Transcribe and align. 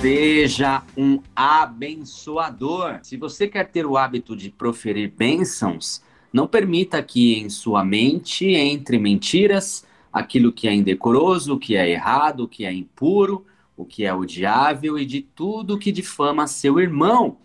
Seja 0.00 0.82
um 0.96 1.20
abençoador. 1.34 3.00
Se 3.02 3.16
você 3.16 3.48
quer 3.48 3.68
ter 3.70 3.86
o 3.86 3.96
hábito 3.96 4.36
de 4.36 4.50
proferir 4.50 5.10
bênçãos, 5.16 6.02
não 6.30 6.46
permita 6.46 7.02
que 7.02 7.38
em 7.38 7.48
sua 7.48 7.82
mente 7.82 8.46
entre 8.46 8.98
mentiras, 8.98 9.86
aquilo 10.12 10.52
que 10.52 10.68
é 10.68 10.74
indecoroso, 10.74 11.54
o 11.54 11.58
que 11.58 11.76
é 11.76 11.88
errado, 11.88 12.44
o 12.44 12.48
que 12.48 12.66
é 12.66 12.72
impuro, 12.72 13.46
o 13.74 13.86
que 13.86 14.04
é 14.04 14.14
odiável 14.14 14.98
e 14.98 15.06
de 15.06 15.22
tudo 15.22 15.78
que 15.78 15.90
difama 15.90 16.46
seu 16.46 16.78
irmão. 16.78 17.38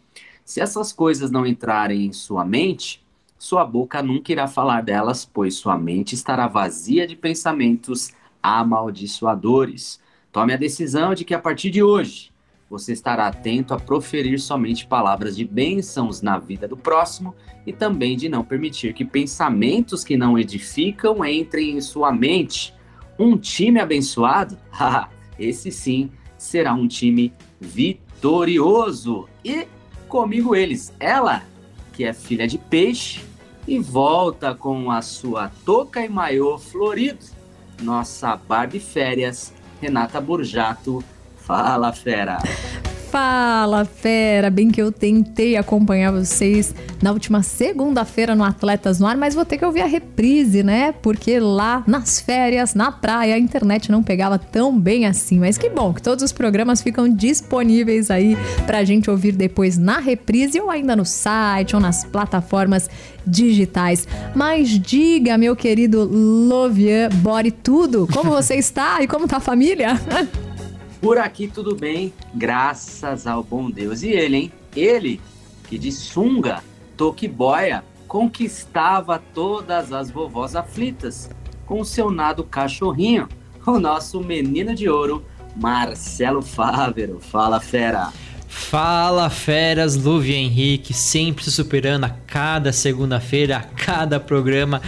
Se 0.44 0.60
essas 0.60 0.92
coisas 0.92 1.32
não 1.32 1.46
entrarem 1.46 2.06
em 2.06 2.14
sua 2.14 2.44
mente, 2.44 3.02
sua 3.40 3.66
boca 3.66 4.04
nunca 4.04 4.32
irá 4.32 4.48
falar 4.48 4.82
delas, 4.82 5.26
pois 5.26 5.56
sua 5.56 5.78
mente 5.78 6.14
estará 6.14 6.48
vazia 6.48 7.08
de 7.08 7.16
pensamentos 7.16 8.12
amaldiçoadores. 8.44 10.02
Tome 10.32 10.54
a 10.54 10.58
decisão 10.58 11.14
de 11.14 11.24
que 11.26 11.34
a 11.34 11.40
partir 11.40 11.70
de 11.70 11.82
hoje 11.82 12.31
você 12.72 12.94
estará 12.94 13.28
atento 13.28 13.74
a 13.74 13.78
proferir 13.78 14.40
somente 14.40 14.88
palavras 14.88 15.36
de 15.36 15.44
bênçãos 15.44 16.22
na 16.22 16.40
vida 16.40 16.70
do 16.70 16.78
próximo 16.78 17.36
e 17.68 17.74
também 17.74 18.16
de 18.16 18.30
não 18.30 18.46
permitir 18.46 18.94
que 18.94 19.04
pensamentos 19.04 20.06
que 20.06 20.16
não 20.16 20.40
edificam 20.40 21.26
entrem 21.26 21.76
em 21.76 21.82
sua 21.82 22.14
mente. 22.14 22.74
Um 23.20 23.38
time 23.38 23.82
abençoado? 23.82 24.58
Esse 25.38 25.70
sim 25.70 26.12
será 26.38 26.74
um 26.74 26.88
time 26.88 27.34
vitorioso. 27.60 29.28
E 29.44 29.68
comigo 30.08 30.56
eles, 30.56 30.94
ela, 30.98 31.44
que 31.92 32.06
é 32.06 32.14
filha 32.14 32.48
de 32.48 32.58
peixe 32.58 33.22
e 33.68 33.80
volta 33.80 34.56
com 34.56 34.90
a 34.90 35.02
sua 35.02 35.52
touca 35.66 36.06
e 36.06 36.08
maiô 36.08 36.58
florido, 36.58 37.26
nossa 37.82 38.38
Barbie 38.38 38.80
Férias, 38.80 39.54
Renata 39.82 40.22
Burjato 40.22 41.04
Fala, 41.52 41.92
fera! 41.92 42.38
Fala, 43.12 43.84
fera! 43.84 44.50
Bem 44.50 44.72
que 44.72 44.82
eu 44.82 44.90
tentei 44.90 45.58
acompanhar 45.58 46.14
vocês 46.14 46.74
na 47.04 47.12
última 47.12 47.44
segunda-feira 47.44 48.34
no 48.34 48.42
Atletas 48.46 49.02
no 49.02 49.06
Ar, 49.06 49.18
mas 49.18 49.36
vou 49.36 49.44
ter 49.44 49.58
que 49.58 49.66
ouvir 49.66 49.82
a 49.82 49.86
reprise, 49.86 50.64
né? 50.64 50.94
Porque 50.94 51.42
lá 51.42 51.84
nas 51.86 52.22
férias, 52.22 52.74
na 52.74 52.90
praia, 52.90 53.36
a 53.36 53.38
internet 53.38 53.92
não 53.92 54.02
pegava 54.02 54.40
tão 54.40 54.80
bem 54.80 55.06
assim. 55.06 55.40
Mas 55.40 55.58
que 55.58 55.70
bom 55.70 55.94
que 55.94 56.02
todos 56.02 56.24
os 56.24 56.32
programas 56.32 56.82
ficam 56.82 57.10
disponíveis 57.10 58.10
aí 58.10 58.38
pra 58.66 58.86
gente 58.86 59.12
ouvir 59.12 59.34
depois 59.34 59.78
na 59.78 60.00
reprise 60.00 60.58
ou 60.62 60.70
ainda 60.70 60.96
no 60.96 61.04
site 61.04 61.76
ou 61.76 61.82
nas 61.82 62.06
plataformas 62.06 62.90
digitais. 63.28 64.08
Mas 64.34 64.70
diga, 64.70 65.38
meu 65.38 65.54
querido 65.54 66.06
Lovian, 66.10 67.10
bore 67.16 67.52
tudo, 67.52 68.08
como 68.14 68.30
você 68.30 68.56
está 68.56 69.02
e 69.02 69.08
como 69.08 69.28
tá 69.28 69.36
a 69.36 69.42
família? 69.42 70.00
Por 71.02 71.18
aqui 71.18 71.48
tudo 71.48 71.76
bem, 71.76 72.14
graças 72.34 73.26
ao 73.26 73.44
bom 73.44 73.72
Deus. 73.72 74.04
E 74.04 74.10
ele, 74.10 74.38
hein? 74.38 74.52
Ele, 74.76 75.20
que 75.68 75.76
de 75.78 75.92
sunga, 75.92 76.64
toquiboia, 76.96 77.84
conquistava 78.08 79.18
todas 79.34 79.92
as 79.92 80.12
vovós 80.12 80.56
aflitas 80.56 81.30
com 81.66 81.80
o 81.82 81.86
seu 81.86 82.12
nado 82.12 82.44
cachorrinho, 82.44 83.28
o 83.66 83.80
nosso 83.80 84.22
menino 84.22 84.76
de 84.76 84.88
ouro, 84.88 85.26
Marcelo 85.56 86.42
Fávero. 86.42 87.20
Fala, 87.20 87.60
fera! 87.60 88.12
Fala 88.48 89.30
feras, 89.30 89.96
Luve 89.96 90.36
Henrique, 90.36 90.94
sempre 90.94 91.44
se 91.44 91.52
superando 91.52 92.04
a 92.04 92.10
cada 92.10 92.72
segunda-feira, 92.72 93.58
a 93.58 93.62
cada 93.62 94.20
programa. 94.20 94.82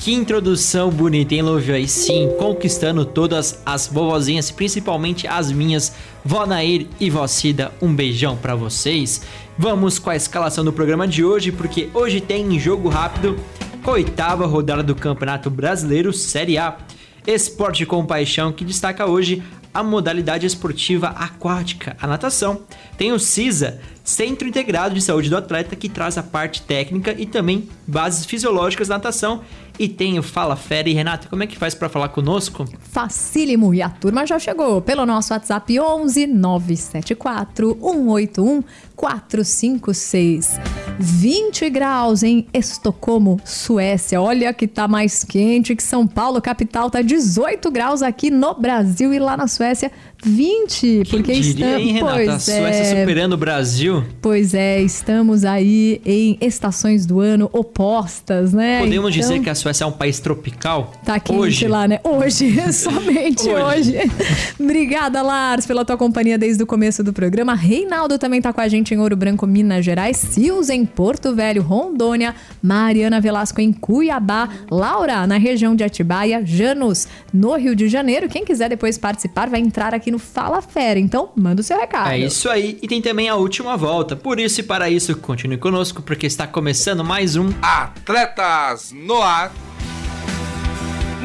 Que 0.00 0.14
introdução 0.14 0.88
bonita, 0.88 1.34
hein, 1.34 1.42
Lovio? 1.42 1.74
Aí 1.74 1.86
sim, 1.86 2.30
conquistando 2.38 3.04
todas 3.04 3.60
as 3.66 3.86
vovozinhas, 3.86 4.50
principalmente 4.50 5.28
as 5.28 5.52
minhas, 5.52 5.92
vó 6.24 6.46
Nair 6.46 6.86
e 6.98 7.10
vó 7.10 7.26
Cida. 7.26 7.70
Um 7.82 7.94
beijão 7.94 8.34
para 8.34 8.54
vocês. 8.54 9.20
Vamos 9.58 9.98
com 9.98 10.08
a 10.08 10.16
escalação 10.16 10.64
do 10.64 10.72
programa 10.72 11.06
de 11.06 11.22
hoje, 11.22 11.52
porque 11.52 11.90
hoje 11.92 12.18
tem 12.18 12.58
jogo 12.58 12.88
rápido, 12.88 13.38
oitava 13.84 14.46
rodada 14.46 14.82
do 14.82 14.94
Campeonato 14.94 15.50
Brasileiro 15.50 16.14
Série 16.14 16.56
A. 16.56 16.78
Esporte 17.26 17.84
com 17.84 18.06
paixão 18.06 18.52
que 18.52 18.64
destaca 18.64 19.04
hoje 19.04 19.42
a 19.72 19.82
modalidade 19.82 20.46
esportiva 20.46 21.08
aquática, 21.08 21.94
a 22.00 22.06
natação. 22.06 22.62
Tem 22.96 23.12
o 23.12 23.18
CISA, 23.18 23.78
Centro 24.02 24.48
Integrado 24.48 24.94
de 24.94 25.02
Saúde 25.02 25.28
do 25.28 25.36
Atleta, 25.36 25.76
que 25.76 25.90
traz 25.90 26.16
a 26.16 26.22
parte 26.22 26.62
técnica 26.62 27.14
e 27.16 27.26
também 27.26 27.68
bases 27.86 28.24
fisiológicas 28.24 28.88
da 28.88 28.94
natação 28.94 29.42
e 29.80 29.88
tem 29.88 30.18
o 30.18 30.22
Fala 30.22 30.56
Fera. 30.56 30.90
E 30.90 30.92
Renato, 30.92 31.26
como 31.30 31.42
é 31.42 31.46
que 31.46 31.56
faz 31.56 31.74
para 31.74 31.88
falar 31.88 32.10
conosco? 32.10 32.66
Facílimo. 32.92 33.72
E 33.72 33.80
a 33.80 33.88
turma 33.88 34.26
já 34.26 34.38
chegou 34.38 34.82
pelo 34.82 35.06
nosso 35.06 35.32
WhatsApp 35.32 35.80
11 35.80 36.26
974 36.26 37.78
181 37.80 38.62
456. 38.94 40.60
20 40.98 41.70
graus 41.70 42.22
em 42.22 42.46
Estocolmo, 42.52 43.40
Suécia. 43.42 44.20
Olha 44.20 44.52
que 44.52 44.68
tá 44.68 44.86
mais 44.86 45.24
quente 45.24 45.74
que 45.74 45.82
São 45.82 46.06
Paulo, 46.06 46.42
capital. 46.42 46.90
Tá 46.90 47.00
18 47.00 47.70
graus 47.70 48.02
aqui 48.02 48.30
no 48.30 48.52
Brasil 48.54 49.14
e 49.14 49.18
lá 49.18 49.34
na 49.38 49.48
Suécia 49.48 49.90
20. 50.22 50.80
Quem 50.80 51.04
porque 51.04 51.32
estamos. 51.32 51.80
hein, 51.80 51.92
Renata? 51.94 52.14
Pois 52.16 52.28
a 52.28 52.38
Suécia 52.38 52.82
é. 52.82 53.00
superando 53.00 53.32
o 53.32 53.36
Brasil. 53.38 54.04
Pois 54.20 54.52
é, 54.52 54.82
estamos 54.82 55.46
aí 55.46 56.02
em 56.04 56.36
estações 56.42 57.06
do 57.06 57.20
ano 57.20 57.48
opostas, 57.54 58.52
né? 58.52 58.80
Podemos 58.80 59.16
Então, 59.16 59.28
dizer 59.28 59.40
que 59.42 59.48
a 59.48 59.54
Suécia 59.54 59.69
é 59.78 59.86
um 59.86 59.92
país 59.92 60.20
tropical? 60.20 60.92
Tá 61.04 61.20
quente 61.20 61.38
Hoje. 61.38 61.68
lá, 61.68 61.86
né? 61.86 62.00
Hoje, 62.02 62.54
somente 62.72 63.48
hoje. 63.48 63.96
Hoje. 63.96 64.10
Obrigada, 64.58 65.22
Lars, 65.22 65.66
pela 65.66 65.84
tua 65.84 65.96
companhia 65.96 66.36
desde 66.38 66.62
o 66.62 66.66
começo 66.66 67.02
do 67.04 67.12
programa. 67.12 67.54
Reinaldo 67.54 68.18
também 68.18 68.40
tá 68.40 68.52
com 68.52 68.60
a 68.60 68.68
gente 68.68 68.94
em 68.94 68.98
Ouro 68.98 69.16
Branco, 69.16 69.46
Minas 69.46 69.84
Gerais. 69.84 70.16
Sils 70.16 70.68
em 70.68 70.84
Porto 70.84 71.34
Velho, 71.34 71.62
Rondônia. 71.62 72.34
Mariana 72.62 73.20
Velasco 73.20 73.60
em 73.60 73.72
Cuiabá. 73.72 74.48
Laura 74.70 75.26
na 75.26 75.36
região 75.36 75.74
de 75.74 75.84
Atibaia. 75.84 76.44
Janus 76.44 77.06
no 77.32 77.54
Rio 77.56 77.74
de 77.76 77.88
Janeiro. 77.88 78.28
Quem 78.28 78.44
quiser 78.44 78.68
depois 78.68 78.98
participar 78.98 79.48
vai 79.48 79.60
entrar 79.60 79.94
aqui 79.94 80.10
no 80.10 80.18
Fala 80.18 80.60
Fera. 80.62 80.98
Então, 80.98 81.30
manda 81.36 81.60
o 81.60 81.64
seu 81.64 81.78
recado. 81.78 82.10
É 82.10 82.18
isso 82.18 82.48
aí, 82.48 82.78
e 82.82 82.88
tem 82.88 83.00
também 83.00 83.28
a 83.28 83.34
última 83.36 83.76
volta. 83.76 84.16
Por 84.16 84.38
isso 84.40 84.60
e 84.60 84.62
para 84.62 84.90
isso, 84.90 85.16
continue 85.16 85.56
conosco, 85.58 86.02
porque 86.02 86.26
está 86.26 86.46
começando 86.46 87.04
mais 87.04 87.36
um 87.36 87.48
Atletas 87.62 88.92
no 88.92 89.20
Ar. 89.22 89.52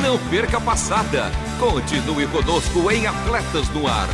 Não 0.01 0.17
perca 0.29 0.57
a 0.57 0.61
passada. 0.61 1.31
Continue 1.59 2.27
conosco 2.27 2.91
em 2.91 3.07
Atletas 3.07 3.69
no 3.69 3.87
Ar. 3.87 4.09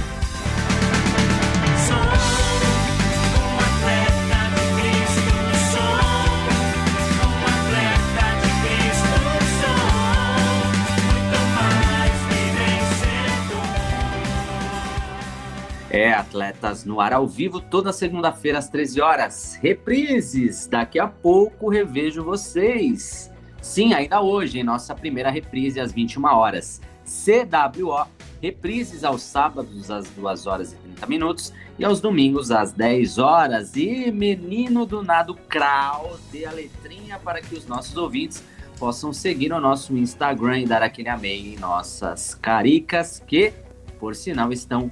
É, 15.93 16.13
atletas 16.13 16.85
no 16.85 17.01
ar 17.01 17.11
ao 17.11 17.27
vivo 17.27 17.59
toda 17.59 17.91
segunda-feira 17.91 18.57
às 18.59 18.69
13 18.69 19.01
horas. 19.01 19.59
Reprises, 19.61 20.65
daqui 20.65 20.97
a 20.97 21.07
pouco 21.07 21.69
revejo 21.69 22.23
vocês. 22.23 23.30
Sim, 23.61 23.93
ainda 23.93 24.21
hoje, 24.21 24.59
em 24.59 24.63
nossa 24.63 24.95
primeira 24.95 25.29
reprise 25.29 25.79
às 25.79 25.91
21 25.91 26.25
horas. 26.25 26.81
CWO, 27.05 28.07
reprises 28.41 29.03
aos 29.03 29.21
sábados 29.21 29.91
às 29.91 30.09
2 30.09 30.47
horas 30.47 30.73
e 30.73 30.75
30 30.75 31.05
minutos 31.05 31.53
e 31.77 31.85
aos 31.85 32.01
domingos 32.01 32.49
às 32.49 32.71
10 32.71 33.19
horas. 33.19 33.75
E 33.75 34.11
menino 34.11 34.85
do 34.85 35.03
nado 35.03 35.35
Krau, 35.47 36.17
dê 36.31 36.45
a 36.45 36.51
letrinha 36.51 37.19
para 37.19 37.39
que 37.39 37.55
os 37.55 37.67
nossos 37.67 37.95
ouvintes 37.95 38.43
possam 38.79 39.13
seguir 39.13 39.53
o 39.53 39.61
nosso 39.61 39.95
Instagram 39.95 40.61
e 40.61 40.65
dar 40.65 40.81
aquele 40.81 41.09
amei 41.09 41.53
em 41.53 41.59
nossas 41.59 42.33
caricas 42.33 43.21
que, 43.27 43.53
por 43.99 44.15
sinal, 44.15 44.51
estão 44.51 44.91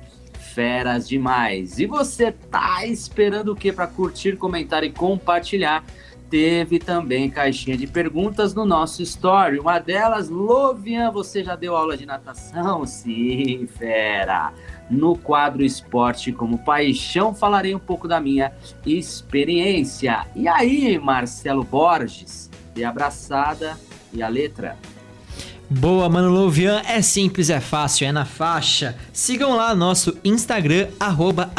feras 0.54 1.08
demais. 1.08 1.80
E 1.80 1.88
você 1.88 2.32
tá 2.32 2.86
esperando 2.86 3.54
o 3.54 3.56
que 3.56 3.72
para 3.72 3.88
curtir, 3.88 4.38
comentar 4.38 4.84
e 4.84 4.92
compartilhar? 4.92 5.84
Teve 6.30 6.80
também 6.80 7.30
caixinha 7.30 7.76
de 7.76 7.88
perguntas 7.88 8.54
no 8.54 8.66
nosso 8.66 9.02
story. 9.02 9.60
Uma 9.60 9.80
delas, 9.80 10.30
Lovian, 10.30 11.12
você 11.12 11.44
já 11.44 11.56
deu 11.56 11.76
aula 11.76 11.98
de 11.98 12.06
natação? 12.06 12.86
Sim, 12.88 13.68
fera. 13.78 14.54
No 14.90 15.18
quadro 15.18 15.64
Esporte 15.64 16.32
como 16.32 16.60
Paixão, 16.60 17.34
falarei 17.34 17.76
um 17.76 17.80
pouco 17.80 18.08
da 18.08 18.20
minha 18.20 18.52
experiência. 18.86 20.26
E 20.36 20.48
aí, 20.48 20.98
Marcelo 21.00 21.64
Borges, 21.64 22.50
de 22.74 22.84
abraçada 22.84 23.78
e 24.14 24.22
a 24.24 24.28
letra? 24.28 24.78
Boa, 25.72 26.10
Mano 26.10 26.32
Louvian, 26.32 26.82
é 26.88 27.00
simples, 27.00 27.52
é 27.52 27.60
fácil, 27.60 28.08
é 28.08 28.12
na 28.12 28.26
faixa. 28.26 28.98
Sigam 29.14 29.56
lá 29.56 29.76
nosso 29.76 30.18
Instagram, 30.24 30.88
arroba 31.00 31.52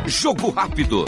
Jogo 0.06 0.50
rápido. 0.50 1.04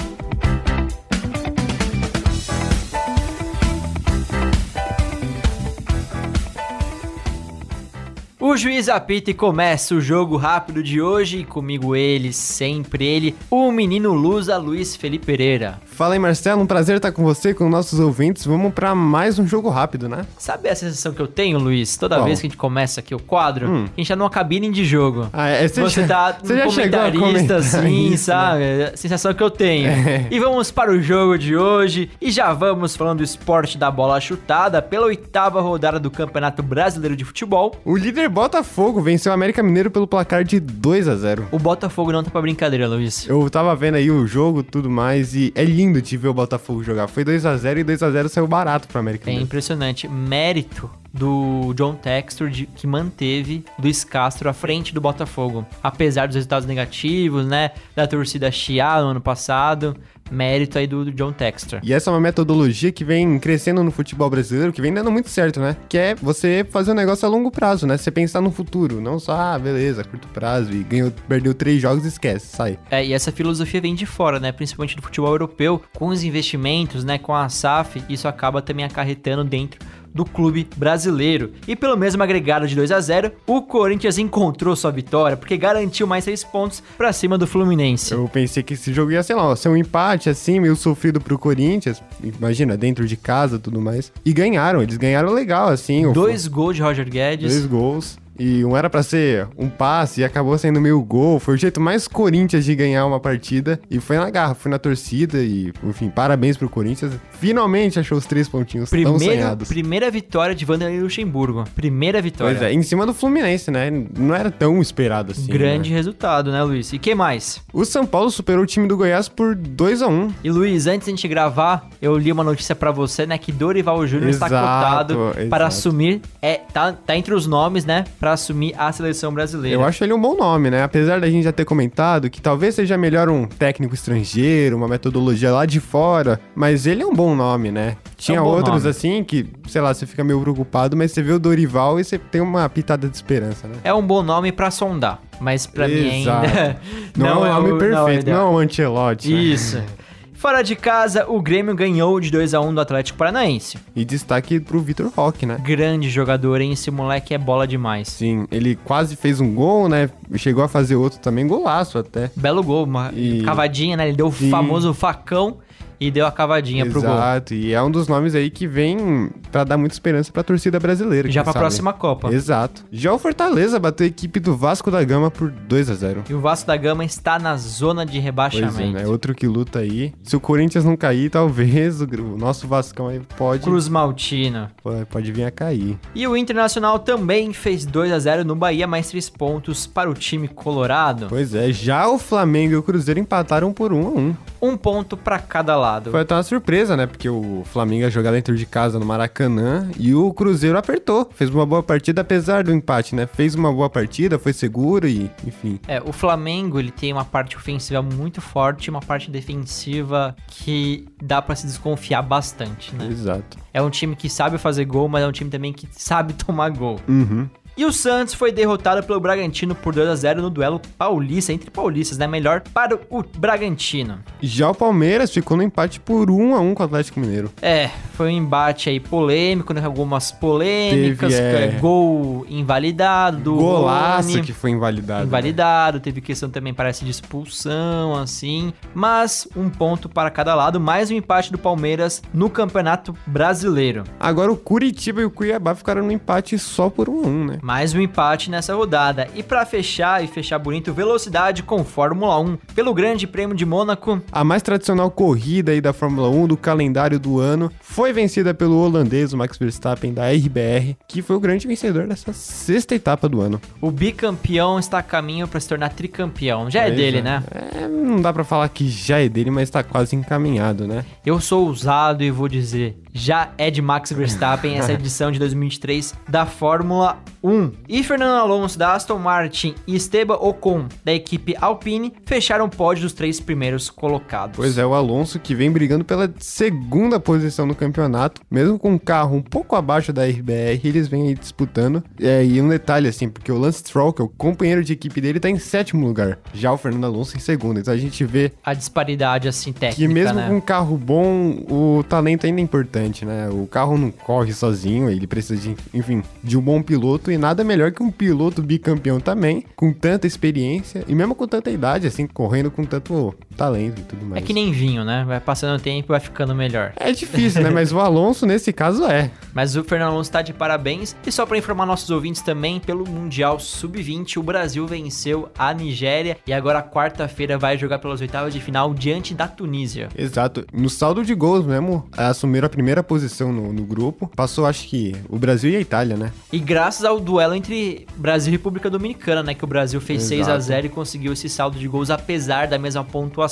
O 8.56 8.58
juiz 8.58 8.88
apita 8.88 9.30
e 9.30 9.34
começa 9.34 9.94
o 9.94 10.00
jogo 10.00 10.38
rápido 10.38 10.82
de 10.82 10.98
hoje. 10.98 11.40
E 11.40 11.44
comigo 11.44 11.94
ele, 11.94 12.32
sempre 12.32 13.04
ele, 13.04 13.36
o 13.50 13.70
menino 13.70 14.14
Lusa 14.14 14.56
Luiz 14.56 14.96
Felipe 14.96 15.26
Pereira. 15.26 15.78
Fala 15.84 16.14
aí, 16.14 16.18
Marcelo, 16.18 16.62
um 16.62 16.66
prazer 16.66 16.96
estar 16.96 17.12
com 17.12 17.22
você, 17.22 17.52
com 17.52 17.68
nossos 17.68 18.00
ouvintes. 18.00 18.46
Vamos 18.46 18.72
para 18.72 18.94
mais 18.94 19.38
um 19.38 19.46
jogo 19.46 19.68
rápido, 19.68 20.08
né? 20.08 20.24
Sabe 20.38 20.70
a 20.70 20.74
sensação 20.74 21.12
que 21.12 21.20
eu 21.20 21.26
tenho, 21.26 21.58
Luiz? 21.58 21.98
Toda 21.98 22.16
Qual? 22.16 22.24
vez 22.24 22.40
que 22.40 22.46
a 22.46 22.48
gente 22.48 22.56
começa 22.58 23.00
aqui 23.00 23.14
o 23.14 23.18
quadro, 23.18 23.68
Hum. 23.68 23.84
a 23.94 24.00
gente 24.00 24.08
tá 24.08 24.16
numa 24.16 24.30
cabine 24.30 24.70
de 24.70 24.86
jogo. 24.86 25.28
Ah, 25.34 25.48
é, 25.48 25.68
Você 25.68 26.06
já- 26.06 26.06
tá 26.32 26.38
você 26.42 26.54
um 26.54 26.64
comentarista, 26.70 27.18
comentar 27.26 27.56
assim, 27.58 28.06
isso, 28.12 28.24
sabe? 28.24 28.60
né? 28.60 28.80
É 28.80 28.92
a 28.94 28.96
sensação 28.96 29.34
que 29.34 29.42
eu 29.42 29.50
tenho. 29.50 29.88
É. 29.90 30.28
E 30.30 30.40
vamos 30.40 30.70
para 30.70 30.90
o 30.92 30.98
jogo 31.02 31.36
de 31.38 31.54
hoje. 31.54 32.10
E 32.22 32.30
já 32.30 32.54
vamos 32.54 32.96
falando 32.96 33.18
do 33.18 33.24
esporte 33.24 33.76
da 33.76 33.90
bola 33.90 34.18
chutada 34.18 34.80
pela 34.80 35.04
oitava 35.06 35.60
rodada 35.60 36.00
do 36.00 36.10
Campeonato 36.10 36.62
Brasileiro 36.62 37.14
de 37.14 37.24
Futebol. 37.24 37.74
O 37.84 37.94
líder 37.96 38.30
Botafogo 38.46 39.02
venceu 39.02 39.32
o 39.32 39.34
América 39.34 39.60
Mineiro 39.60 39.90
pelo 39.90 40.06
placar 40.06 40.44
de 40.44 40.60
2 40.60 41.08
a 41.08 41.16
0 41.16 41.48
O 41.50 41.58
Botafogo 41.58 42.12
não 42.12 42.22
tá 42.22 42.30
pra 42.30 42.40
brincadeira, 42.40 42.86
Luiz. 42.86 43.26
Eu 43.28 43.50
tava 43.50 43.74
vendo 43.74 43.96
aí 43.96 44.08
o 44.08 44.24
jogo 44.24 44.62
tudo 44.62 44.88
mais 44.88 45.34
e 45.34 45.52
é 45.56 45.64
lindo 45.64 46.00
de 46.00 46.16
ver 46.16 46.28
o 46.28 46.34
Botafogo 46.34 46.80
jogar. 46.84 47.08
Foi 47.08 47.24
2 47.24 47.44
a 47.44 47.56
0 47.56 47.80
e 47.80 47.82
2 47.84 48.04
a 48.04 48.10
0 48.12 48.28
saiu 48.28 48.46
barato 48.46 48.86
pro 48.86 49.00
América 49.00 49.24
É 49.24 49.26
Mineiro. 49.30 49.46
impressionante. 49.46 50.06
Mérito 50.06 50.88
do 51.12 51.74
John 51.74 51.94
Textor 51.94 52.48
que 52.50 52.86
manteve 52.86 53.64
Luiz 53.82 54.04
Castro 54.04 54.48
à 54.48 54.52
frente 54.52 54.94
do 54.94 55.00
Botafogo. 55.00 55.66
Apesar 55.82 56.26
dos 56.26 56.36
resultados 56.36 56.68
negativos, 56.68 57.44
né? 57.44 57.72
Da 57.96 58.06
torcida 58.06 58.48
chiar 58.52 59.02
no 59.02 59.08
ano 59.08 59.20
passado. 59.20 59.96
Mérito 60.30 60.78
aí 60.78 60.86
do, 60.86 61.04
do 61.04 61.12
John 61.12 61.32
Textor. 61.32 61.80
E 61.82 61.92
essa 61.92 62.10
é 62.10 62.12
uma 62.12 62.20
metodologia 62.20 62.92
que 62.92 63.04
vem 63.04 63.38
crescendo 63.38 63.82
no 63.82 63.90
futebol 63.90 64.28
brasileiro, 64.28 64.72
que 64.72 64.80
vem 64.80 64.92
dando 64.92 65.10
muito 65.10 65.28
certo, 65.28 65.60
né? 65.60 65.76
Que 65.88 65.98
é 65.98 66.14
você 66.14 66.66
fazer 66.70 66.92
um 66.92 66.94
negócio 66.94 67.26
a 67.26 67.30
longo 67.30 67.50
prazo, 67.50 67.86
né? 67.86 67.96
Você 67.96 68.10
pensar 68.10 68.40
no 68.40 68.50
futuro, 68.50 69.00
não 69.00 69.18
só, 69.18 69.32
ah, 69.32 69.58
beleza, 69.58 70.04
curto 70.04 70.28
prazo 70.28 70.72
e 70.72 70.82
ganhou, 70.82 71.12
perdeu 71.28 71.54
três 71.54 71.80
jogos, 71.80 72.04
esquece, 72.04 72.46
sai. 72.46 72.78
É, 72.90 73.04
e 73.04 73.12
essa 73.12 73.30
filosofia 73.32 73.80
vem 73.80 73.94
de 73.94 74.06
fora, 74.06 74.40
né? 74.40 74.52
Principalmente 74.52 74.96
do 74.96 75.02
futebol 75.02 75.30
europeu, 75.30 75.82
com 75.94 76.08
os 76.08 76.22
investimentos, 76.22 77.04
né? 77.04 77.18
Com 77.18 77.34
a 77.34 77.48
SAF, 77.48 78.02
isso 78.08 78.28
acaba 78.28 78.62
também 78.62 78.84
acarretando 78.84 79.44
dentro 79.44 79.78
do 80.16 80.24
clube 80.24 80.66
brasileiro. 80.76 81.52
E 81.68 81.76
pelo 81.76 81.96
mesmo 81.96 82.22
agregado 82.22 82.66
de 82.66 82.74
2 82.74 82.90
a 82.90 83.00
0 83.00 83.32
o 83.46 83.62
Corinthians 83.62 84.18
encontrou 84.18 84.74
sua 84.74 84.90
vitória, 84.90 85.36
porque 85.36 85.56
garantiu 85.56 86.06
mais 86.06 86.24
6 86.24 86.44
pontos 86.44 86.82
pra 86.96 87.12
cima 87.12 87.36
do 87.36 87.46
Fluminense. 87.46 88.12
Eu 88.12 88.28
pensei 88.28 88.62
que 88.62 88.74
esse 88.74 88.92
jogo 88.92 89.12
ia, 89.12 89.22
sei 89.22 89.36
lá, 89.36 89.54
ser 89.54 89.68
um 89.68 89.76
empate 89.76 90.30
assim, 90.30 90.58
meio 90.58 90.74
sofrido 90.74 91.20
pro 91.20 91.38
Corinthians. 91.38 92.02
Imagina, 92.22 92.76
dentro 92.76 93.06
de 93.06 93.16
casa 93.16 93.58
tudo 93.58 93.80
mais. 93.80 94.10
E 94.24 94.32
ganharam, 94.32 94.82
eles 94.82 94.96
ganharam 94.96 95.32
legal, 95.32 95.68
assim. 95.68 96.10
Dois 96.12 96.48
gols 96.48 96.76
de 96.76 96.82
Roger 96.82 97.08
Guedes. 97.08 97.52
Dois 97.52 97.66
gols. 97.66 98.18
E 98.38 98.64
um 98.64 98.76
era 98.76 98.88
pra 98.90 99.02
ser 99.02 99.48
um 99.56 99.68
passe 99.68 100.20
e 100.20 100.24
acabou 100.24 100.56
sendo 100.58 100.80
meio 100.80 101.00
gol. 101.02 101.38
Foi 101.38 101.54
o 101.54 101.56
jeito 101.56 101.80
mais 101.80 102.06
Corinthians 102.08 102.64
de 102.64 102.74
ganhar 102.74 103.06
uma 103.06 103.20
partida. 103.20 103.80
E 103.90 104.00
foi 104.00 104.16
na 104.16 104.30
garra, 104.30 104.54
foi 104.54 104.70
na 104.70 104.78
torcida. 104.78 105.38
E, 105.38 105.72
enfim, 105.84 106.08
parabéns 106.08 106.56
pro 106.56 106.68
Corinthians. 106.68 107.12
Finalmente 107.38 107.98
achou 107.98 108.18
os 108.18 108.26
três 108.26 108.48
pontinhos 108.48 108.90
tão 108.90 108.98
Primeiro, 108.98 109.34
sonhados. 109.34 109.68
primeira 109.68 110.10
vitória 110.10 110.54
de 110.54 110.64
Vanderlei 110.64 111.00
Luxemburgo. 111.00 111.64
Primeira 111.74 112.20
vitória. 112.22 112.56
Pois 112.56 112.70
é, 112.70 112.72
em 112.72 112.82
cima 112.82 113.04
do 113.06 113.12
Fluminense, 113.12 113.70
né? 113.70 113.90
Não 114.18 114.34
era 114.34 114.50
tão 114.50 114.80
esperado 114.80 115.32
assim. 115.32 115.46
Grande 115.46 115.90
né? 115.90 115.96
resultado, 115.96 116.50
né, 116.50 116.62
Luiz? 116.62 116.92
E 116.92 116.98
que 116.98 117.14
mais? 117.14 117.60
O 117.72 117.84
São 117.84 118.06
Paulo 118.06 118.30
superou 118.30 118.62
o 118.62 118.66
time 118.66 118.88
do 118.88 118.96
Goiás 118.96 119.28
por 119.28 119.54
2 119.54 120.02
a 120.02 120.08
1 120.08 120.32
E 120.44 120.50
Luiz, 120.50 120.86
antes 120.86 121.06
de 121.06 121.12
a 121.12 121.14
gente 121.16 121.28
gravar, 121.28 121.88
eu 122.00 122.16
li 122.16 122.32
uma 122.32 122.44
notícia 122.44 122.74
pra 122.74 122.90
você, 122.90 123.26
né, 123.26 123.38
que 123.38 123.52
Dorival 123.52 124.06
Júnior 124.06 124.30
está 124.30 124.46
cotado 124.48 125.30
exato. 125.30 125.48
para 125.48 125.66
assumir, 125.66 126.20
é, 126.40 126.54
tá, 126.72 126.92
tá 126.92 127.16
entre 127.16 127.34
os 127.34 127.46
nomes, 127.46 127.84
né, 127.84 128.04
para 128.26 128.32
assumir 128.32 128.74
a 128.76 128.90
seleção 128.90 129.32
brasileira. 129.32 129.76
Eu 129.80 129.84
acho 129.84 130.02
ele 130.02 130.12
um 130.12 130.20
bom 130.20 130.34
nome, 130.36 130.68
né? 130.68 130.82
Apesar 130.82 131.20
da 131.20 131.30
gente 131.30 131.44
já 131.44 131.52
ter 131.52 131.64
comentado 131.64 132.28
que 132.28 132.40
talvez 132.42 132.74
seja 132.74 132.98
melhor 132.98 133.28
um 133.28 133.46
técnico 133.46 133.94
estrangeiro, 133.94 134.76
uma 134.76 134.88
metodologia 134.88 135.52
lá 135.52 135.64
de 135.64 135.78
fora, 135.78 136.40
mas 136.52 136.88
ele 136.88 137.02
é 137.04 137.06
um 137.06 137.14
bom 137.14 137.36
nome, 137.36 137.70
né? 137.70 137.96
Tinha 138.16 138.38
É 138.38 138.40
bom 138.42 138.48
outros 138.48 138.78
nome. 138.82 138.90
assim 138.90 139.22
que, 139.22 139.46
sei 139.68 139.80
lá, 139.80 139.94
você 139.94 140.06
fica 140.06 140.24
meio 140.24 140.40
preocupado, 140.40 140.96
mas 140.96 141.12
você 141.12 141.22
vê 141.22 141.32
o 141.34 141.38
Dorival 141.38 142.00
e 142.00 142.04
você 142.04 142.18
tem 142.18 142.40
uma 142.40 142.68
pitada 142.68 143.08
de 143.08 143.14
esperança, 143.14 143.68
né? 143.68 143.74
É 143.84 143.94
um 143.94 144.02
bom 144.04 144.24
nome 144.24 144.50
pra 144.50 144.72
sondar, 144.72 145.20
mas 145.38 145.64
pra 145.64 145.86
mim 145.86 146.10
ainda 146.26 146.80
Não, 147.16 147.46
é 147.46 147.50
um 147.50 147.54
nome 147.62 147.72
o- 147.74 147.78
perfeito, 147.78 148.28
não, 148.28 148.48
é 148.48 148.50
um 148.50 148.58
Ancelotti. 148.58 149.32
né? 149.32 149.84
Fora 150.36 150.62
de 150.62 150.76
casa, 150.76 151.26
o 151.28 151.40
Grêmio 151.40 151.74
ganhou 151.74 152.20
de 152.20 152.30
2 152.30 152.54
a 152.54 152.60
1 152.60 152.74
do 152.74 152.80
Atlético 152.80 153.18
Paranaense. 153.18 153.78
E 153.96 154.04
destaque 154.04 154.60
pro 154.60 154.80
Vitor 154.80 155.10
Roque, 155.16 155.46
né? 155.46 155.58
Grande 155.64 156.10
jogador, 156.10 156.60
hein? 156.60 156.72
Esse 156.72 156.90
moleque 156.90 157.34
é 157.34 157.38
bola 157.38 157.66
demais. 157.66 158.08
Sim, 158.08 158.46
ele 158.50 158.76
quase 158.76 159.16
fez 159.16 159.40
um 159.40 159.54
gol, 159.54 159.88
né? 159.88 160.10
Chegou 160.36 160.62
a 160.62 160.68
fazer 160.68 160.94
outro 160.96 161.18
também, 161.18 161.46
golaço 161.46 161.98
até. 161.98 162.30
Belo 162.36 162.62
gol, 162.62 162.84
uma 162.84 163.10
E- 163.14 163.42
cavadinha, 163.42 163.96
né? 163.96 164.08
Ele 164.08 164.16
deu 164.16 164.26
o 164.26 164.30
famoso 164.32 164.92
facão 164.92 165.56
e 165.98 166.10
deu 166.10 166.26
a 166.26 166.32
cavadinha 166.32 166.84
pro 166.86 167.00
gol. 167.00 167.10
Exato, 167.10 167.54
e 167.54 167.72
é 167.72 167.82
um 167.82 167.90
dos 167.90 168.08
nomes 168.08 168.34
aí 168.34 168.50
que 168.50 168.66
vem 168.66 169.30
pra 169.50 169.64
dar 169.64 169.76
muita 169.76 169.94
esperança 169.94 170.30
pra 170.32 170.42
torcida 170.42 170.78
brasileira. 170.78 171.30
Já 171.30 171.42
pra 171.42 171.52
sabe. 171.52 171.62
próxima 171.62 171.92
Copa. 171.92 172.32
Exato. 172.32 172.84
Já 172.90 173.12
o 173.12 173.18
Fortaleza 173.18 173.78
bateu 173.78 174.04
a 174.04 174.08
equipe 174.08 174.38
do 174.40 174.56
Vasco 174.56 174.90
da 174.90 175.02
Gama 175.02 175.30
por 175.30 175.50
2 175.50 175.90
a 175.90 175.94
0 175.94 176.24
E 176.28 176.34
o 176.34 176.40
Vasco 176.40 176.66
da 176.66 176.76
Gama 176.76 177.04
está 177.04 177.38
na 177.38 177.56
zona 177.56 178.04
de 178.04 178.12
Pois 178.12 178.22
é, 178.22 178.24
rebaixamento. 178.24 178.92
né? 178.92 179.06
Outro 179.06 179.34
que 179.34 179.46
luta 179.46 179.78
aí. 179.80 180.12
Se 180.22 180.36
o 180.36 180.40
Corinthians 180.40 180.84
não 180.84 180.96
cair, 180.96 181.30
talvez 181.30 182.00
o, 182.00 182.06
nosso 182.36 182.66
Vascão 182.66 183.08
aí 183.08 183.20
pode, 183.36 183.62
Cruz 183.62 183.88
Maltino. 183.88 184.68
pode, 184.82 185.04
pode 185.06 185.32
vir 185.32 185.44
a 185.44 185.50
cair. 185.50 185.98
E 186.14 186.26
o 186.26 186.36
Internacional 186.36 186.98
também 186.98 187.52
fez 187.52 187.84
2 187.86 188.12
a 188.12 188.18
0 188.18 188.44
no 188.44 188.54
Bahia, 188.56 188.86
mais 188.86 189.08
3 189.08 189.28
pontos 189.30 189.86
para 189.86 190.10
o 190.10 190.14
time 190.14 190.48
colorado. 190.48 191.26
Pois 191.28 191.54
é, 191.54 191.72
já 191.72 192.08
o 192.08 192.18
Flamengo 192.18 192.72
e 192.74 192.76
o 192.76 192.82
Cruzeiro 192.82 193.20
empataram 193.20 193.72
por 193.72 193.92
1 193.92 194.06
a 194.06 194.10
1 194.10 194.36
Um 194.62 194.76
ponto 194.76 195.16
para 195.16 195.38
cada 195.38 195.76
lado. 195.76 195.85
Foi 196.10 196.20
até 196.20 196.34
uma 196.34 196.42
surpresa, 196.42 196.96
né? 196.96 197.06
Porque 197.06 197.28
o 197.28 197.62
Flamengo 197.64 198.02
ia 198.02 198.10
jogar 198.10 198.32
dentro 198.32 198.56
de 198.56 198.66
casa 198.66 198.98
no 198.98 199.06
Maracanã 199.06 199.88
e 199.98 200.14
o 200.14 200.32
Cruzeiro 200.32 200.76
apertou. 200.76 201.30
Fez 201.34 201.50
uma 201.50 201.64
boa 201.64 201.82
partida, 201.82 202.20
apesar 202.22 202.64
do 202.64 202.72
empate, 202.72 203.14
né? 203.14 203.26
Fez 203.26 203.54
uma 203.54 203.72
boa 203.72 203.88
partida, 203.88 204.38
foi 204.38 204.52
seguro 204.52 205.06
e, 205.06 205.30
enfim. 205.46 205.78
É, 205.86 206.02
o 206.04 206.12
Flamengo, 206.12 206.78
ele 206.78 206.90
tem 206.90 207.12
uma 207.12 207.24
parte 207.24 207.56
ofensiva 207.56 208.02
muito 208.02 208.40
forte 208.40 208.86
e 208.86 208.90
uma 208.90 209.00
parte 209.00 209.30
defensiva 209.30 210.34
que 210.48 211.06
dá 211.22 211.40
pra 211.40 211.54
se 211.54 211.66
desconfiar 211.66 212.22
bastante, 212.22 212.94
né? 212.94 213.06
Exato. 213.10 213.58
É 213.72 213.80
um 213.80 213.90
time 213.90 214.16
que 214.16 214.28
sabe 214.28 214.58
fazer 214.58 214.84
gol, 214.84 215.08
mas 215.08 215.22
é 215.22 215.26
um 215.26 215.32
time 215.32 215.50
também 215.50 215.72
que 215.72 215.88
sabe 215.92 216.32
tomar 216.44 216.70
gol. 216.70 217.00
Uhum. 217.08 217.48
E 217.78 217.84
o 217.84 217.92
Santos 217.92 218.32
foi 218.32 218.50
derrotado 218.50 219.02
pelo 219.02 219.20
Bragantino 219.20 219.74
por 219.74 219.94
2 219.94 220.08
a 220.08 220.16
0 220.16 220.40
no 220.40 220.48
duelo 220.48 220.80
paulista, 220.96 221.52
entre 221.52 221.70
paulistas, 221.70 222.16
né? 222.16 222.26
Melhor 222.26 222.62
para 222.72 222.98
o 223.10 223.22
Bragantino. 223.36 224.20
Já 224.40 224.70
o 224.70 224.74
Palmeiras 224.74 225.30
ficou 225.30 225.58
no 225.58 225.62
empate 225.62 226.00
por 226.00 226.30
1 226.30 226.54
a 226.54 226.60
1 226.60 226.74
com 226.74 226.82
o 226.82 226.86
Atlético 226.86 227.20
Mineiro. 227.20 227.52
É, 227.60 227.90
foi 228.14 228.28
um 228.28 228.30
embate 228.30 228.88
aí 228.88 228.98
polêmico, 228.98 229.74
né? 229.74 229.84
Algumas 229.84 230.32
polêmicas, 230.32 231.34
Teve, 231.34 231.46
é, 231.46 231.64
é, 231.66 231.78
gol 231.78 232.46
invalidado 232.48 233.36
do 233.36 233.56
Golaço 233.56 234.30
Rony. 234.30 234.42
que 234.42 234.54
foi 234.54 234.70
invalidado. 234.70 235.20
né? 235.20 235.26
invalidado, 235.26 236.00
teve 236.00 236.22
questão 236.22 236.48
também, 236.48 236.72
parece, 236.72 237.04
de 237.04 237.10
expulsão, 237.10 238.14
assim. 238.14 238.72
Mas 238.94 239.46
um 239.54 239.68
ponto 239.68 240.08
para 240.08 240.30
cada 240.30 240.54
lado, 240.54 240.80
mais 240.80 241.10
um 241.10 241.14
empate 241.14 241.52
do 241.52 241.58
Palmeiras 241.58 242.22
no 242.32 242.48
Campeonato 242.48 243.14
Brasileiro. 243.26 244.04
Agora 244.18 244.50
o 244.50 244.56
Curitiba 244.56 245.20
e 245.20 245.26
o 245.26 245.30
Cuiabá 245.30 245.74
ficaram 245.74 246.02
no 246.02 246.10
empate 246.10 246.58
só 246.58 246.88
por 246.88 247.10
1 247.10 247.22
a 247.22 247.26
1, 247.26 247.44
né? 247.44 247.58
Mais 247.66 247.92
um 247.92 248.00
empate 248.00 248.48
nessa 248.48 248.76
rodada. 248.76 249.26
E 249.34 249.42
para 249.42 249.66
fechar 249.66 250.22
e 250.22 250.28
fechar 250.28 250.56
bonito, 250.56 250.94
velocidade 250.94 251.64
com 251.64 251.82
Fórmula 251.82 252.38
1 252.38 252.58
pelo 252.76 252.94
Grande 252.94 253.26
Prêmio 253.26 253.56
de 253.56 253.66
Mônaco. 253.66 254.22
A 254.30 254.44
mais 254.44 254.62
tradicional 254.62 255.10
corrida 255.10 255.72
aí 255.72 255.80
da 255.80 255.92
Fórmula 255.92 256.28
1 256.28 256.46
do 256.46 256.56
calendário 256.56 257.18
do 257.18 257.40
ano 257.40 257.68
foi 257.80 258.12
vencida 258.12 258.54
pelo 258.54 258.78
holandês 258.78 259.34
Max 259.34 259.58
Verstappen 259.58 260.14
da 260.14 260.30
RBR, 260.30 260.96
que 261.08 261.20
foi 261.22 261.34
o 261.34 261.40
grande 261.40 261.66
vencedor 261.66 262.06
dessa 262.06 262.32
sexta 262.32 262.94
etapa 262.94 263.28
do 263.28 263.40
ano. 263.40 263.60
O 263.80 263.90
bicampeão 263.90 264.78
está 264.78 264.98
a 264.98 265.02
caminho 265.02 265.48
para 265.48 265.58
se 265.58 265.68
tornar 265.68 265.88
tricampeão. 265.88 266.70
Já 266.70 266.82
é 266.82 266.86
Pois 266.86 266.96
dele, 266.96 267.18
é. 267.18 267.22
né? 267.22 267.42
É, 267.50 267.88
não 267.88 268.20
dá 268.22 268.32
pra 268.32 268.44
falar 268.44 268.68
que 268.68 268.88
já 268.88 269.18
é 269.18 269.28
dele, 269.28 269.50
mas 269.50 269.70
tá 269.70 269.82
quase 269.82 270.14
encaminhado, 270.14 270.86
né? 270.86 271.04
Eu 271.24 271.40
sou 271.40 271.66
ousado 271.66 272.22
e 272.22 272.30
vou 272.30 272.46
dizer, 272.46 272.96
já 273.16 273.50
é 273.56 273.70
de 273.70 273.80
Max 273.80 274.12
Verstappen 274.12 274.76
essa 274.76 274.92
edição 274.94 275.32
de 275.32 275.38
2023 275.38 276.14
da 276.28 276.44
Fórmula 276.44 277.18
1. 277.42 277.72
E 277.88 278.02
Fernando 278.02 278.38
Alonso 278.40 278.78
da 278.78 278.92
Aston 278.92 279.18
Martin 279.18 279.74
e 279.86 279.96
Esteban 279.96 280.34
Ocon 280.34 280.86
da 281.04 281.12
equipe 281.12 281.54
Alpine 281.60 282.12
fecharam 282.26 282.66
o 282.66 282.68
pódio 282.68 283.04
dos 283.04 283.12
três 283.12 283.40
primeiros 283.40 283.88
colocados. 283.88 284.56
Pois 284.56 284.76
é, 284.76 284.84
o 284.84 284.94
Alonso 284.94 285.38
que 285.38 285.54
vem 285.54 285.70
brigando 285.70 286.04
pela 286.04 286.32
segunda 286.38 287.18
posição 287.18 287.64
no 287.64 287.74
campeonato, 287.74 288.42
mesmo 288.50 288.78
com 288.78 288.92
um 288.92 288.98
carro 288.98 289.36
um 289.36 289.42
pouco 289.42 289.76
abaixo 289.76 290.12
da 290.12 290.24
RBR, 290.26 290.80
eles 290.84 291.08
vêm 291.08 291.28
aí 291.28 291.34
disputando. 291.34 292.02
É, 292.20 292.44
e 292.44 292.60
um 292.60 292.68
detalhe 292.68 293.08
assim, 293.08 293.28
porque 293.28 293.50
o 293.50 293.58
Lance 293.58 293.78
Stroll, 293.78 294.12
que 294.12 294.20
é 294.20 294.24
o 294.24 294.28
companheiro 294.28 294.84
de 294.84 294.92
equipe 294.92 295.20
dele, 295.20 295.40
tá 295.40 295.48
em 295.48 295.58
sétimo 295.58 296.06
lugar, 296.06 296.38
já 296.52 296.72
o 296.72 296.76
Fernando 296.76 297.04
Alonso 297.04 297.36
em 297.36 297.40
segundo. 297.40 297.80
Então 297.80 297.94
a 297.94 297.96
gente 297.96 298.24
vê 298.24 298.52
A 298.64 298.74
disparidade 298.74 299.48
assim 299.48 299.72
técnica, 299.72 299.96
que 299.96 300.08
mesmo 300.08 300.34
né? 300.34 300.48
com 300.48 300.56
um 300.56 300.60
carro 300.60 300.96
bom, 300.96 301.64
o 301.70 302.04
talento 302.08 302.46
ainda 302.46 302.60
é 302.60 302.64
importante, 302.64 303.05
né? 303.24 303.48
O 303.48 303.66
carro 303.66 303.96
não 303.96 304.10
corre 304.10 304.52
sozinho, 304.52 305.08
ele 305.08 305.26
precisa 305.26 305.60
de, 305.60 305.76
enfim, 305.92 306.22
de 306.42 306.56
um 306.56 306.60
bom 306.60 306.82
piloto 306.82 307.30
e 307.30 307.38
nada 307.38 307.62
melhor 307.62 307.92
que 307.92 308.02
um 308.02 308.10
piloto 308.10 308.62
bicampeão 308.62 309.20
também, 309.20 309.64
com 309.74 309.92
tanta 309.92 310.26
experiência 310.26 311.04
e 311.06 311.14
mesmo 311.14 311.34
com 311.34 311.46
tanta 311.46 311.70
idade, 311.70 312.06
assim, 312.06 312.26
correndo 312.26 312.70
com 312.70 312.84
tanto 312.84 313.34
talento 313.56 314.00
e 314.00 314.04
tudo 314.04 314.24
É 314.26 314.28
mais. 314.28 314.44
que 314.44 314.52
nem 314.52 314.70
vinho, 314.72 315.04
né? 315.04 315.24
Vai 315.26 315.40
passando 315.40 315.76
o 315.78 315.80
tempo 315.82 316.06
e 316.08 316.12
vai 316.12 316.20
ficando 316.20 316.54
melhor. 316.54 316.92
É 316.96 317.12
difícil, 317.12 317.62
né? 317.62 317.70
Mas 317.70 317.92
o 317.92 317.98
Alonso, 317.98 318.46
nesse 318.46 318.72
caso, 318.72 319.04
é. 319.06 319.30
Mas 319.54 319.76
o 319.76 319.82
Fernando 319.84 320.10
Alonso 320.12 320.30
tá 320.30 320.42
de 320.42 320.52
parabéns. 320.52 321.16
E 321.26 321.32
só 321.32 321.46
para 321.46 321.56
informar 321.58 321.86
nossos 321.86 322.10
ouvintes 322.10 322.42
também, 322.42 322.78
pelo 322.78 323.08
Mundial 323.08 323.58
Sub-20, 323.58 324.36
o 324.36 324.42
Brasil 324.42 324.86
venceu 324.86 325.48
a 325.58 325.72
Nigéria 325.72 326.36
e 326.46 326.52
agora 326.52 326.82
quarta-feira 326.82 327.56
vai 327.56 327.78
jogar 327.78 327.98
pelas 327.98 328.20
oitavas 328.20 328.52
de 328.52 328.60
final 328.60 328.92
diante 328.92 329.34
da 329.34 329.48
Tunísia. 329.48 330.08
Exato. 330.16 330.66
No 330.72 330.90
saldo 330.90 331.24
de 331.24 331.34
gols 331.34 331.64
mesmo, 331.64 332.06
assumiram 332.16 332.66
a 332.66 332.70
primeira 332.70 333.02
posição 333.02 333.52
no, 333.52 333.72
no 333.72 333.82
grupo. 333.84 334.30
Passou, 334.36 334.66
acho 334.66 334.86
que, 334.88 335.14
o 335.28 335.38
Brasil 335.38 335.70
e 335.70 335.76
a 335.76 335.80
Itália, 335.80 336.16
né? 336.16 336.32
E 336.52 336.58
graças 336.58 337.04
ao 337.04 337.18
duelo 337.18 337.54
entre 337.54 338.06
Brasil 338.16 338.52
e 338.52 338.56
República 338.56 338.90
Dominicana, 338.90 339.42
né? 339.42 339.54
Que 339.54 339.64
o 339.64 339.66
Brasil 339.66 340.00
fez 340.00 340.22
6 340.24 340.40
a 340.40 340.52
Exato. 340.52 340.60
0 340.62 340.86
e 340.86 340.90
conseguiu 340.90 341.32
esse 341.32 341.48
saldo 341.48 341.78
de 341.78 341.88
gols, 341.88 342.10
apesar 342.10 342.66
da 342.66 342.78
mesma 342.78 343.02
pontuação 343.04 343.45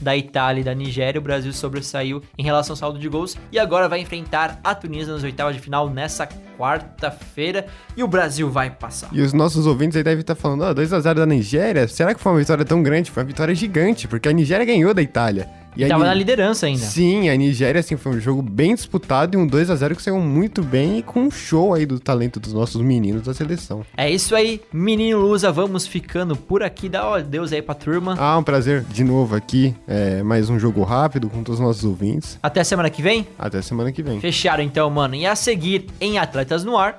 da 0.00 0.16
Itália 0.16 0.60
e 0.60 0.64
da 0.64 0.74
Nigéria. 0.74 1.18
O 1.18 1.22
Brasil 1.22 1.52
sobressaiu 1.52 2.22
em 2.36 2.42
relação 2.42 2.72
ao 2.72 2.76
saldo 2.76 2.98
de 2.98 3.08
gols 3.08 3.36
e 3.52 3.58
agora 3.58 3.88
vai 3.88 4.00
enfrentar 4.00 4.60
a 4.62 4.74
Tunísia 4.74 5.12
nas 5.12 5.22
oitavas 5.22 5.54
de 5.54 5.60
final 5.60 5.88
nessa 5.88 6.28
quarta-feira. 6.58 7.66
E 7.96 8.02
o 8.02 8.08
Brasil 8.08 8.50
vai 8.50 8.70
passar. 8.70 9.08
E 9.12 9.20
os 9.20 9.32
nossos 9.32 9.66
ouvintes 9.66 9.96
aí 9.96 10.02
devem 10.02 10.20
estar 10.20 10.34
falando, 10.34 10.62
ó, 10.62 10.74
2x0 10.74 11.14
da 11.14 11.26
Nigéria? 11.26 11.88
Será 11.88 12.14
que 12.14 12.20
foi 12.20 12.32
uma 12.32 12.38
vitória 12.38 12.64
tão 12.64 12.82
grande? 12.82 13.10
Foi 13.10 13.22
uma 13.22 13.26
vitória 13.26 13.54
gigante, 13.54 14.06
porque 14.06 14.28
a 14.28 14.32
Nigéria 14.32 14.64
ganhou 14.66 14.92
da 14.92 15.02
Itália. 15.02 15.59
E 15.76 15.84
a 15.84 15.88
Tava 15.88 16.04
na 16.04 16.14
liderança 16.14 16.66
ainda. 16.66 16.80
Sim, 16.80 17.28
a 17.28 17.36
Nigéria, 17.36 17.78
assim, 17.78 17.96
foi 17.96 18.12
um 18.12 18.20
jogo 18.20 18.42
bem 18.42 18.74
disputado 18.74 19.36
e 19.36 19.40
um 19.40 19.46
2x0 19.46 19.94
que 19.94 20.02
saiu 20.02 20.18
muito 20.18 20.62
bem 20.62 20.98
e 20.98 21.02
com 21.02 21.22
um 21.22 21.30
show 21.30 21.72
aí 21.74 21.86
do 21.86 22.00
talento 22.00 22.40
dos 22.40 22.52
nossos 22.52 22.82
meninos 22.82 23.22
da 23.22 23.32
seleção. 23.32 23.84
É 23.96 24.10
isso 24.10 24.34
aí, 24.34 24.60
menino 24.72 25.20
Lusa, 25.20 25.52
vamos 25.52 25.86
ficando 25.86 26.34
por 26.34 26.62
aqui. 26.62 26.88
Dá 26.88 27.08
ó, 27.08 27.20
Deus 27.20 27.52
aí 27.52 27.62
pra 27.62 27.74
turma. 27.74 28.16
Ah, 28.18 28.36
um 28.36 28.42
prazer 28.42 28.82
de 28.82 29.04
novo 29.04 29.36
aqui. 29.36 29.74
É, 29.86 30.22
mais 30.22 30.50
um 30.50 30.58
jogo 30.58 30.82
rápido 30.82 31.28
com 31.30 31.42
todos 31.42 31.60
os 31.60 31.66
nossos 31.66 31.84
ouvintes. 31.84 32.38
Até 32.42 32.64
semana 32.64 32.90
que 32.90 33.00
vem. 33.00 33.26
Até 33.38 33.62
semana 33.62 33.92
que 33.92 34.02
vem. 34.02 34.20
Fecharam 34.20 34.62
então, 34.62 34.90
mano. 34.90 35.14
E 35.14 35.24
a 35.24 35.36
seguir 35.36 35.86
em 36.00 36.18
Atletas 36.18 36.64
no 36.64 36.76
Ar. 36.76 36.98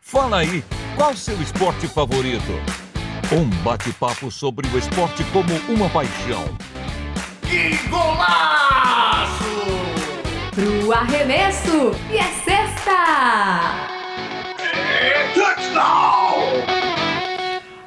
Fala 0.00 0.38
aí, 0.38 0.62
qual 0.96 1.14
seu 1.16 1.40
esporte 1.40 1.86
favorito? 1.88 2.52
Um 3.34 3.48
bate-papo 3.62 4.30
sobre 4.30 4.68
o 4.68 4.78
esporte 4.78 5.24
como 5.32 5.54
uma 5.66 5.88
paixão. 5.88 6.44
Pro 10.54 10.92
arremesso 10.92 11.92
e 12.10 12.18
é 12.18 12.30
sexta! 12.44 12.92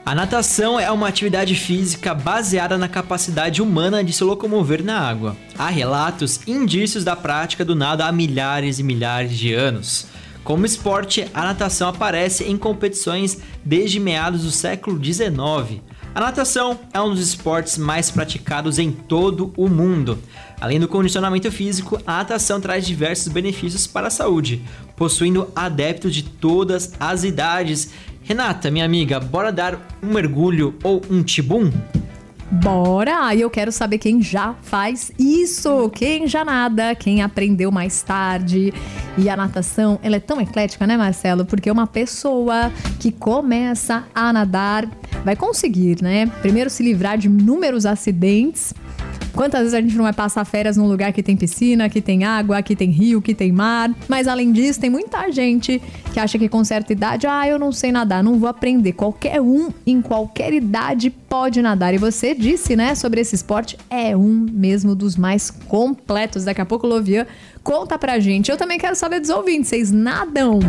A 0.04 0.16
natação 0.16 0.80
é 0.80 0.90
uma 0.90 1.08
atividade 1.08 1.54
física 1.54 2.16
baseada 2.16 2.76
na 2.76 2.88
capacidade 2.88 3.62
humana 3.62 4.04
de 4.04 4.14
se 4.14 4.24
locomover 4.24 4.84
na 4.84 5.00
água. 5.00 5.38
Há 5.56 5.70
relatos 5.70 6.40
e 6.48 6.52
indícios 6.54 7.04
da 7.04 7.16
prática 7.16 7.64
do 7.64 7.76
nado 7.76 8.02
há 8.02 8.12
milhares 8.12 8.80
e 8.80 8.84
milhares 8.84 9.38
de 9.38 9.54
anos. 9.54 10.08
Como 10.46 10.64
esporte, 10.64 11.28
a 11.34 11.44
natação 11.44 11.90
aparece 11.90 12.44
em 12.44 12.56
competições 12.56 13.40
desde 13.64 14.00
meados 14.00 14.44
do 14.44 14.52
século 14.52 15.04
XIX. 15.04 15.82
A 16.14 16.20
natação 16.20 16.80
é 16.94 17.02
um 17.02 17.10
dos 17.10 17.20
esportes 17.20 17.80
mais 17.80 18.12
praticados 18.12 18.78
em 18.78 18.92
todo 18.92 19.52
o 19.58 19.68
mundo. 19.68 20.20
Além 20.62 20.80
do 20.80 20.88
condicionamento 20.88 21.52
físico, 21.52 22.00
a 22.06 22.18
natação 22.18 22.62
traz 22.62 22.86
diversos 22.86 23.28
benefícios 23.28 23.88
para 23.88 24.06
a 24.06 24.12
saúde, 24.12 24.62
possuindo 24.96 25.52
adeptos 25.56 26.14
de 26.14 26.22
todas 26.22 26.94
as 27.00 27.24
idades. 27.24 27.90
Renata, 28.22 28.70
minha 28.70 28.86
amiga, 28.86 29.20
bora 29.20 29.52
dar 29.52 29.98
um 30.02 30.14
mergulho 30.14 30.76
ou 30.84 31.02
um 31.10 31.24
tibum? 31.24 31.72
Bora! 32.52 33.34
E 33.34 33.42
eu 33.42 33.50
quero 33.50 33.72
saber 33.72 33.98
quem 33.98 34.22
já 34.22 34.54
faz 34.62 35.12
isso, 35.18 35.90
quem 35.90 36.28
já 36.28 36.46
nada, 36.46 36.94
quem 36.94 37.22
aprendeu 37.22 37.72
mais 37.72 38.02
tarde. 38.04 38.74
E 39.18 39.30
a 39.30 39.36
natação, 39.36 40.00
ela 40.04 40.18
é 40.18 40.20
tão 40.20 40.40
eclética, 40.40 40.86
né, 40.86 40.96
Marcelo? 40.96 41.46
Porque 41.46 41.72
uma 41.72 41.88
pessoa 41.88 42.72
que 43.00 43.12
começa 43.12 44.06
a 44.14 44.32
nadar 44.32 44.88
vai 45.24 45.36
conseguir, 45.36 46.02
né? 46.02 46.28
Primeiro 46.42 46.70
se 46.70 46.84
livrar 46.84 47.18
de 47.18 47.28
inúmeros 47.28 47.86
acidentes. 47.86 48.74
Quantas 49.36 49.60
vezes 49.62 49.74
a 49.74 49.82
gente 49.82 49.96
não 49.98 50.04
vai 50.04 50.14
passar 50.14 50.46
férias 50.46 50.78
num 50.78 50.88
lugar 50.88 51.12
que 51.12 51.22
tem 51.22 51.36
piscina, 51.36 51.90
que 51.90 52.02
tem 52.02 52.24
água, 52.24 52.62
que 52.62 52.76
tem 52.76 52.90
rio, 52.90 53.22
que 53.22 53.36
tem 53.36 53.52
mar? 53.52 53.92
Mas 54.08 54.28
além 54.28 54.52
disso, 54.52 54.80
tem 54.80 54.90
muita 54.90 55.30
gente 55.30 55.82
que 56.14 56.20
acha 56.20 56.40
que 56.40 56.48
com 56.48 56.64
certa 56.64 56.94
idade, 56.94 57.28
ah, 57.28 57.46
eu 57.46 57.60
não 57.60 57.72
sei 57.72 57.92
nadar, 57.92 58.24
não 58.24 58.40
vou 58.40 58.48
aprender. 58.48 58.94
Qualquer 58.94 59.42
um, 59.42 59.70
em 59.86 60.02
qualquer 60.02 60.54
idade, 60.54 61.10
pode 61.10 61.62
nadar. 61.62 61.94
E 61.94 61.98
você 61.98 62.34
disse, 62.34 62.78
né, 62.78 62.96
sobre 62.96 63.20
esse 63.20 63.36
esporte, 63.36 63.78
é 63.90 64.16
um 64.16 64.48
mesmo 64.50 64.96
dos 64.96 65.18
mais 65.18 65.52
completos. 65.52 66.46
Daqui 66.46 66.62
a 66.62 66.66
pouco 66.66 66.88
Lovian 66.88 67.28
conta 67.62 68.00
pra 68.00 68.20
gente. 68.20 68.50
Eu 68.50 68.58
também 68.58 68.80
quero 68.80 68.96
saber 68.96 69.20
dos 69.20 69.30
ouvintes, 69.30 69.68
vocês 69.68 69.92
nadam? 69.92 70.60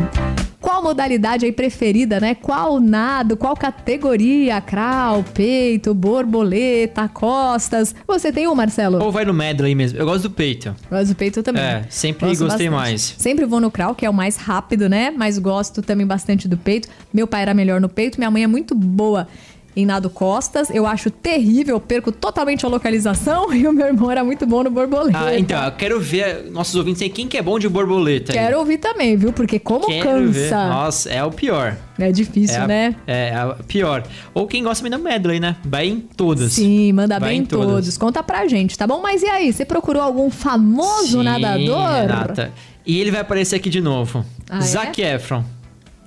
Qual 0.66 0.82
modalidade 0.82 1.44
aí 1.46 1.52
preferida, 1.52 2.18
né? 2.18 2.34
Qual 2.34 2.80
nado, 2.80 3.36
qual 3.36 3.54
categoria? 3.54 4.60
Crawl, 4.60 5.22
peito, 5.22 5.94
borboleta, 5.94 7.08
costas. 7.08 7.94
Você 8.04 8.32
tem 8.32 8.48
um, 8.48 8.54
Marcelo? 8.56 9.00
Ou 9.00 9.12
vai 9.12 9.24
no 9.24 9.32
medley 9.32 9.76
mesmo? 9.76 9.96
Eu 9.96 10.04
gosto 10.04 10.22
do 10.24 10.30
peito. 10.32 10.74
Gosto 10.90 11.10
do 11.10 11.14
peito 11.14 11.40
também. 11.40 11.62
É, 11.62 11.84
sempre 11.88 12.26
Gosto 12.26 12.46
gostei 12.46 12.68
bastante. 12.68 12.90
mais. 12.90 13.14
Sempre 13.16 13.44
vou 13.44 13.60
no 13.60 13.70
crawl, 13.70 13.94
que 13.94 14.04
é 14.04 14.10
o 14.10 14.12
mais 14.12 14.36
rápido, 14.36 14.88
né? 14.88 15.12
Mas 15.16 15.38
gosto 15.38 15.82
também 15.82 16.04
bastante 16.04 16.48
do 16.48 16.56
peito. 16.56 16.88
Meu 17.14 17.28
pai 17.28 17.42
era 17.42 17.54
melhor 17.54 17.80
no 17.80 17.88
peito, 17.88 18.18
minha 18.18 18.30
mãe 18.30 18.42
é 18.42 18.48
muito 18.48 18.74
boa 18.74 19.28
em 19.76 19.84
nado 19.84 20.08
costas. 20.08 20.70
Eu 20.70 20.86
acho 20.86 21.10
terrível, 21.10 21.78
perco 21.78 22.10
totalmente 22.10 22.64
a 22.64 22.68
localização 22.68 23.52
e 23.54 23.68
o 23.68 23.72
meu 23.72 23.86
irmão 23.86 24.10
era 24.10 24.24
muito 24.24 24.46
bom 24.46 24.62
no 24.64 24.70
borboleta. 24.70 25.18
Ah, 25.18 25.38
então, 25.38 25.62
eu 25.62 25.72
quero 25.72 26.00
ver 26.00 26.46
nossos 26.50 26.74
ouvintes 26.74 27.02
aí, 27.02 27.10
quem 27.10 27.28
que 27.28 27.36
é 27.36 27.42
bom 27.42 27.58
de 27.58 27.68
borboleta 27.68 28.32
aí? 28.32 28.38
Quero 28.38 28.58
ouvir 28.58 28.78
também, 28.78 29.16
viu? 29.16 29.32
Porque 29.32 29.58
como 29.58 29.86
Quero 29.86 30.30
ver. 30.32 30.48
cansa. 30.50 30.68
Nossa, 30.68 31.10
é 31.10 31.22
o 31.22 31.30
pior. 31.30 31.76
É 31.98 32.10
difícil, 32.10 32.56
é 32.56 32.60
a- 32.60 32.66
né? 32.66 32.96
É, 33.06 33.34
a 33.34 33.56
pior. 33.68 34.02
Ou 34.34 34.46
quem 34.46 34.62
gosta 34.62 34.82
também 34.82 34.98
da 34.98 35.10
medley, 35.10 35.38
né? 35.40 35.56
Vai 35.64 35.86
em 35.88 36.00
todas. 36.00 36.52
Sim, 36.54 36.92
manda 36.92 37.18
Vai 37.18 37.30
bem 37.30 37.40
em 37.40 37.44
todas. 37.44 37.66
todos. 37.66 37.98
Conta 37.98 38.22
pra 38.22 38.46
gente, 38.48 38.76
tá 38.78 38.86
bom? 38.86 39.00
Mas 39.02 39.22
e 39.22 39.26
aí, 39.28 39.52
você 39.52 39.64
procurou 39.64 40.02
algum 40.02 40.30
famoso 40.30 41.18
Sim, 41.18 41.22
nadador? 41.22 41.88
Renata. 41.90 42.52
E 42.86 43.00
ele 43.00 43.10
vai 43.10 43.20
aparecer 43.20 43.56
aqui 43.56 43.68
de 43.68 43.80
novo. 43.80 44.24
Ah, 44.48 44.58
é? 44.58 44.60
Zac 44.62 45.02
Efron. 45.02 45.44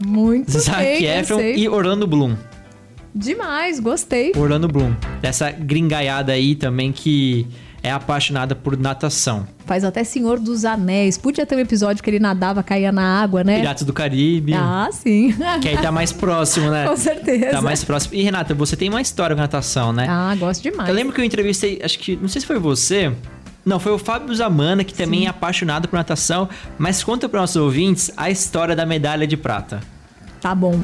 Muito 0.05 0.57
Zac 0.59 0.77
bem, 0.79 1.03
Efron 1.03 1.41
e 1.41 1.67
Orlando 1.67 2.07
Bloom. 2.07 2.35
Demais, 3.13 3.79
gostei. 3.79 4.31
Orlando 4.35 4.67
Bloom. 4.67 4.93
Dessa 5.21 5.51
gringaiada 5.51 6.31
aí 6.31 6.55
também 6.55 6.91
que 6.91 7.47
é 7.81 7.91
apaixonada 7.91 8.55
por 8.55 8.77
natação. 8.77 9.47
Faz 9.65 9.83
até 9.83 10.03
Senhor 10.03 10.39
dos 10.39 10.65
Anéis. 10.65 11.17
Podia 11.17 11.45
ter 11.45 11.55
um 11.55 11.59
episódio 11.59 12.03
que 12.03 12.09
ele 12.09 12.19
nadava, 12.19 12.61
caía 12.61 12.91
na 12.91 13.21
água, 13.21 13.43
né? 13.43 13.59
Piratas 13.59 13.83
do 13.83 13.93
Caribe. 13.93 14.53
Ah, 14.53 14.89
sim. 14.91 15.33
Que 15.61 15.69
aí 15.69 15.77
tá 15.77 15.91
mais 15.91 16.11
próximo, 16.11 16.69
né? 16.69 16.87
Com 16.89 16.97
certeza. 16.97 17.51
Tá 17.51 17.61
mais 17.61 17.83
próximo. 17.83 18.15
E 18.15 18.21
Renata, 18.21 18.53
você 18.53 18.75
tem 18.75 18.89
uma 18.89 19.01
história 19.01 19.35
com 19.35 19.41
natação, 19.41 19.93
né? 19.93 20.07
Ah, 20.09 20.35
gosto 20.37 20.61
demais. 20.61 20.89
Eu 20.89 20.95
lembro 20.95 21.13
que 21.13 21.21
eu 21.21 21.25
entrevistei, 21.25 21.79
acho 21.83 21.97
que, 21.99 22.15
não 22.17 22.27
sei 22.27 22.41
se 22.41 22.47
foi 22.47 22.59
você. 22.59 23.11
Não, 23.65 23.79
foi 23.79 23.91
o 23.91 23.97
Fábio 23.97 24.33
Zamana, 24.33 24.83
que 24.83 24.93
também 24.93 25.25
é 25.25 25.29
apaixonado 25.29 25.87
por 25.87 25.95
natação. 25.95 26.49
Mas 26.77 27.03
conta 27.03 27.29
para 27.29 27.41
nossos 27.41 27.57
ouvintes 27.57 28.11
a 28.17 28.29
história 28.29 28.75
da 28.75 28.85
medalha 28.85 29.27
de 29.27 29.37
prata. 29.37 29.79
Tá 30.41 30.55
bom. 30.55 30.79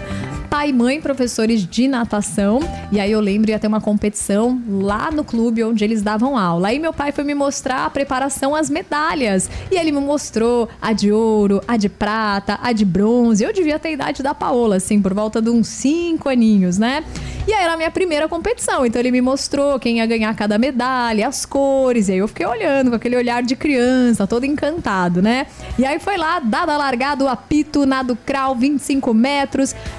Pai 0.49 0.69
e 0.69 0.73
mãe, 0.73 1.01
professores 1.01 1.67
de 1.67 1.87
natação. 1.87 2.59
E 2.91 2.99
aí 2.99 3.11
eu 3.11 3.19
lembro 3.19 3.49
ia 3.51 3.59
ter 3.59 3.67
uma 3.67 3.81
competição 3.81 4.61
lá 4.69 5.11
no 5.11 5.23
clube 5.23 5.63
onde 5.63 5.83
eles 5.83 6.01
davam 6.01 6.37
aula. 6.37 6.69
Aí 6.69 6.79
meu 6.79 6.93
pai 6.93 7.11
foi 7.11 7.23
me 7.23 7.35
mostrar 7.35 7.85
a 7.85 7.89
preparação 7.89 8.55
às 8.55 8.69
medalhas. 8.69 9.49
E 9.69 9.75
ele 9.75 9.91
me 9.91 9.99
mostrou 9.99 10.69
a 10.81 10.93
de 10.93 11.11
ouro, 11.11 11.61
a 11.67 11.75
de 11.75 11.89
prata, 11.89 12.57
a 12.61 12.71
de 12.71 12.85
bronze. 12.85 13.43
Eu 13.43 13.51
devia 13.51 13.77
ter 13.77 13.89
a 13.89 13.91
idade 13.91 14.23
da 14.23 14.33
Paola, 14.33 14.77
assim, 14.77 15.01
por 15.01 15.13
volta 15.13 15.41
de 15.41 15.49
uns 15.49 15.67
5 15.67 16.29
aninhos, 16.29 16.77
né? 16.77 17.03
E 17.47 17.53
aí 17.53 17.63
era 17.63 17.73
a 17.73 17.77
minha 17.77 17.91
primeira 17.91 18.27
competição. 18.27 18.85
Então 18.85 18.99
ele 18.99 19.11
me 19.11 19.21
mostrou 19.21 19.77
quem 19.77 19.97
ia 19.97 20.05
ganhar 20.05 20.33
cada 20.35 20.57
medalha, 20.57 21.27
as 21.27 21.45
cores. 21.45 22.07
E 22.07 22.13
aí 22.13 22.17
eu 22.17 22.27
fiquei 22.27 22.45
olhando 22.45 22.89
com 22.89 22.95
aquele 22.95 23.15
olhar 23.17 23.43
de 23.43 23.55
criança, 23.55 24.25
todo 24.25 24.45
encantado, 24.45 25.21
né? 25.21 25.47
E 25.77 25.85
aí 25.85 25.99
foi 25.99 26.17
lá, 26.17 26.39
dada 26.39 26.73
a 26.73 26.77
largada, 26.77 27.23
o 27.23 27.27
apito, 27.27 27.85
nado 27.85 28.17
crawl, 28.25 28.55
25 28.55 29.13
metros. 29.13 29.44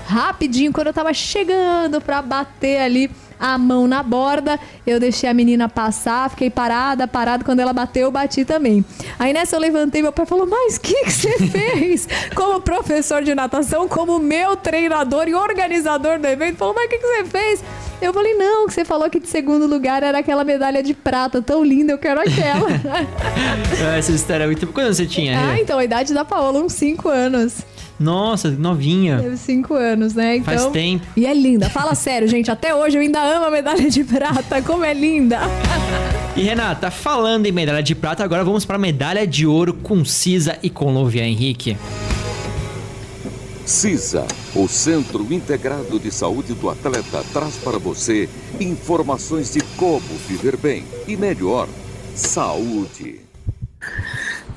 Rapidinho, 0.07 0.73
quando 0.73 0.88
eu 0.88 0.93
tava 0.93 1.12
chegando 1.12 2.00
pra 2.00 2.23
bater 2.23 2.81
ali 2.81 3.11
a 3.38 3.59
mão 3.59 3.87
na 3.87 4.03
borda, 4.03 4.59
eu 4.87 4.99
deixei 4.99 5.29
a 5.29 5.35
menina 5.35 5.69
passar, 5.69 6.31
fiquei 6.31 6.49
parada, 6.50 7.07
parada. 7.07 7.45
Quando 7.45 7.61
ela 7.61 7.73
bateu, 7.73 8.05
eu 8.05 8.11
bati 8.11 8.45
também. 8.45 8.85
Aí 9.19 9.33
nessa 9.33 9.57
eu 9.57 9.61
levantei, 9.61 10.03
meu 10.03 10.12
pai 10.12 10.26
falou: 10.26 10.47
Mas 10.47 10.76
o 10.76 10.81
que, 10.81 11.05
que 11.05 11.12
você 11.12 11.38
fez? 11.49 12.09
Como 12.35 12.61
professor 12.61 13.23
de 13.23 13.35
natação, 13.35 13.88
como 13.88 14.19
meu 14.19 14.57
treinador 14.57 15.29
e 15.29 15.35
organizador 15.35 16.19
do 16.19 16.26
evento, 16.26 16.57
falou: 16.57 16.75
Mas 16.75 16.87
o 16.87 16.88
que, 16.88 16.99
que 16.99 17.07
você 17.07 17.25
fez? 17.25 17.65
Eu 18.00 18.12
falei: 18.12 18.35
Não, 18.35 18.67
que 18.67 18.75
você 18.75 18.85
falou 18.85 19.09
que 19.11 19.21
de 19.21 19.29
segundo 19.29 19.67
lugar 19.67 20.03
era 20.03 20.19
aquela 20.19 20.45
medalha 20.45 20.83
de 20.83 20.95
prata, 20.95 21.43
tão 21.43 21.62
linda, 21.62 21.93
eu 21.93 21.99
quero 21.99 22.21
aquela. 22.21 22.69
Essa 23.99 24.12
história 24.12 24.45
é 24.45 24.47
muito. 24.47 24.67
Quando 24.69 24.95
você 24.95 25.07
tinha? 25.07 25.38
ah, 25.38 25.61
então 25.61 25.79
a 25.79 25.85
idade 25.85 26.15
da 26.15 26.25
Paola, 26.25 26.61
uns 26.61 26.73
5 26.73 27.09
anos. 27.09 27.59
Nossa, 27.99 28.50
novinha. 28.50 29.19
Teve 29.19 29.37
5 29.37 29.75
anos, 29.75 30.15
né? 30.15 30.37
Então... 30.37 30.55
Faz 30.55 30.67
tempo. 30.73 31.07
E 31.17 31.26
é 31.26 31.33
linda. 31.33 31.71
Fala 31.71 31.95
sério, 31.95 32.29
gente. 32.29 32.50
Até 32.50 32.75
hoje 32.75 32.97
eu 32.97 33.03
ainda 33.03 33.21
amo 33.21 33.47
a 33.47 33.50
medalha 33.50 33.88
de 33.91 34.05
prata. 34.05 34.61
Como 34.62 34.85
é 34.85 34.93
linda. 34.93 35.41
E 36.37 36.43
Renata, 36.43 36.91
falando 36.91 37.47
em 37.47 37.53
medalha 37.53 37.83
de 37.83 37.95
prata, 37.95 38.23
agora 38.23 38.45
vamos 38.45 38.65
para 38.65 38.76
medalha 38.76 39.26
de 39.26 39.47
ouro 39.47 39.73
com 39.73 40.05
Cisa 40.05 40.59
e 40.62 40.69
com 40.69 40.93
Louvia 40.93 41.25
Henrique. 41.25 41.76
CISA, 43.65 44.25
o 44.55 44.69
Centro 44.69 45.26
Integrado 45.33 45.99
de 45.99 46.12
Saúde 46.12 46.55
do 46.55 46.71
Atleta, 46.71 47.25
traz 47.33 47.57
para 47.57 47.79
você 47.79 48.29
informações 48.61 49.53
de 49.53 49.61
como 49.76 50.07
viver 50.29 50.57
bem 50.57 50.85
e 51.09 51.17
melhor. 51.17 51.67
Saúde. 52.15 53.21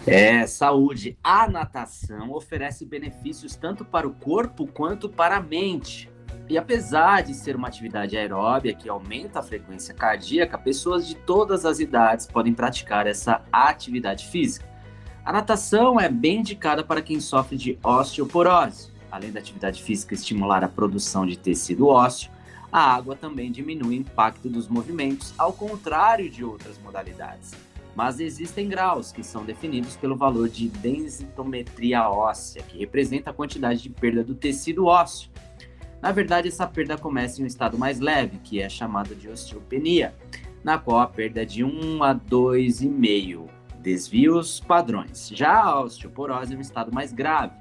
É, 0.07 0.47
saúde. 0.47 1.17
A 1.23 1.47
natação 1.47 2.31
oferece 2.31 2.85
benefícios 2.85 3.55
tanto 3.55 3.83
para 3.83 4.07
o 4.07 4.13
corpo 4.13 4.65
quanto 4.67 5.09
para 5.09 5.37
a 5.37 5.41
mente. 5.41 6.09
E 6.47 6.57
apesar 6.57 7.21
de 7.21 7.35
ser 7.35 7.55
uma 7.55 7.67
atividade 7.67 8.17
aeróbia 8.17 8.73
que 8.73 8.89
aumenta 8.89 9.39
a 9.39 9.43
frequência 9.43 9.93
cardíaca, 9.93 10.57
pessoas 10.57 11.07
de 11.07 11.15
todas 11.15 11.63
as 11.63 11.79
idades 11.79 12.25
podem 12.25 12.53
praticar 12.53 13.05
essa 13.05 13.43
atividade 13.51 14.27
física. 14.27 14.67
A 15.23 15.31
natação 15.31 15.99
é 15.99 16.09
bem 16.09 16.39
indicada 16.39 16.83
para 16.83 17.03
quem 17.03 17.19
sofre 17.19 17.55
de 17.55 17.77
osteoporose. 17.83 18.89
Além 19.11 19.31
da 19.31 19.39
atividade 19.39 19.83
física 19.83 20.15
estimular 20.15 20.63
a 20.63 20.67
produção 20.67 21.25
de 21.25 21.37
tecido 21.37 21.87
ósseo, 21.87 22.31
a 22.71 22.95
água 22.95 23.15
também 23.15 23.51
diminui 23.51 23.97
o 23.97 24.01
impacto 24.01 24.49
dos 24.49 24.67
movimentos, 24.67 25.33
ao 25.37 25.53
contrário 25.53 26.29
de 26.29 26.43
outras 26.43 26.79
modalidades. 26.79 27.53
Mas 27.95 28.19
existem 28.19 28.67
graus 28.67 29.11
que 29.11 29.23
são 29.23 29.43
definidos 29.43 29.97
pelo 29.97 30.15
valor 30.15 30.47
de 30.47 30.69
densitometria 30.69 32.09
óssea, 32.09 32.63
que 32.63 32.77
representa 32.77 33.31
a 33.31 33.33
quantidade 33.33 33.81
de 33.81 33.89
perda 33.89 34.23
do 34.23 34.35
tecido 34.35 34.85
ósseo. 34.85 35.29
Na 36.01 36.11
verdade, 36.11 36.47
essa 36.47 36.65
perda 36.65 36.97
começa 36.97 37.41
em 37.41 37.43
um 37.43 37.47
estado 37.47 37.77
mais 37.77 37.99
leve, 37.99 38.37
que 38.37 38.61
é 38.61 38.69
chamado 38.69 39.15
de 39.15 39.27
osteopenia, 39.27 40.15
na 40.63 40.77
qual 40.77 40.99
a 40.99 41.07
perda 41.07 41.41
é 41.41 41.45
de 41.45 41.63
1 41.63 42.03
a 42.03 42.15
2,5 42.15 43.49
desvios 43.81 44.59
padrões. 44.59 45.29
Já 45.29 45.61
a 45.61 45.81
osteoporose 45.81 46.53
é 46.53 46.57
um 46.57 46.61
estado 46.61 46.93
mais 46.93 47.11
grave, 47.11 47.53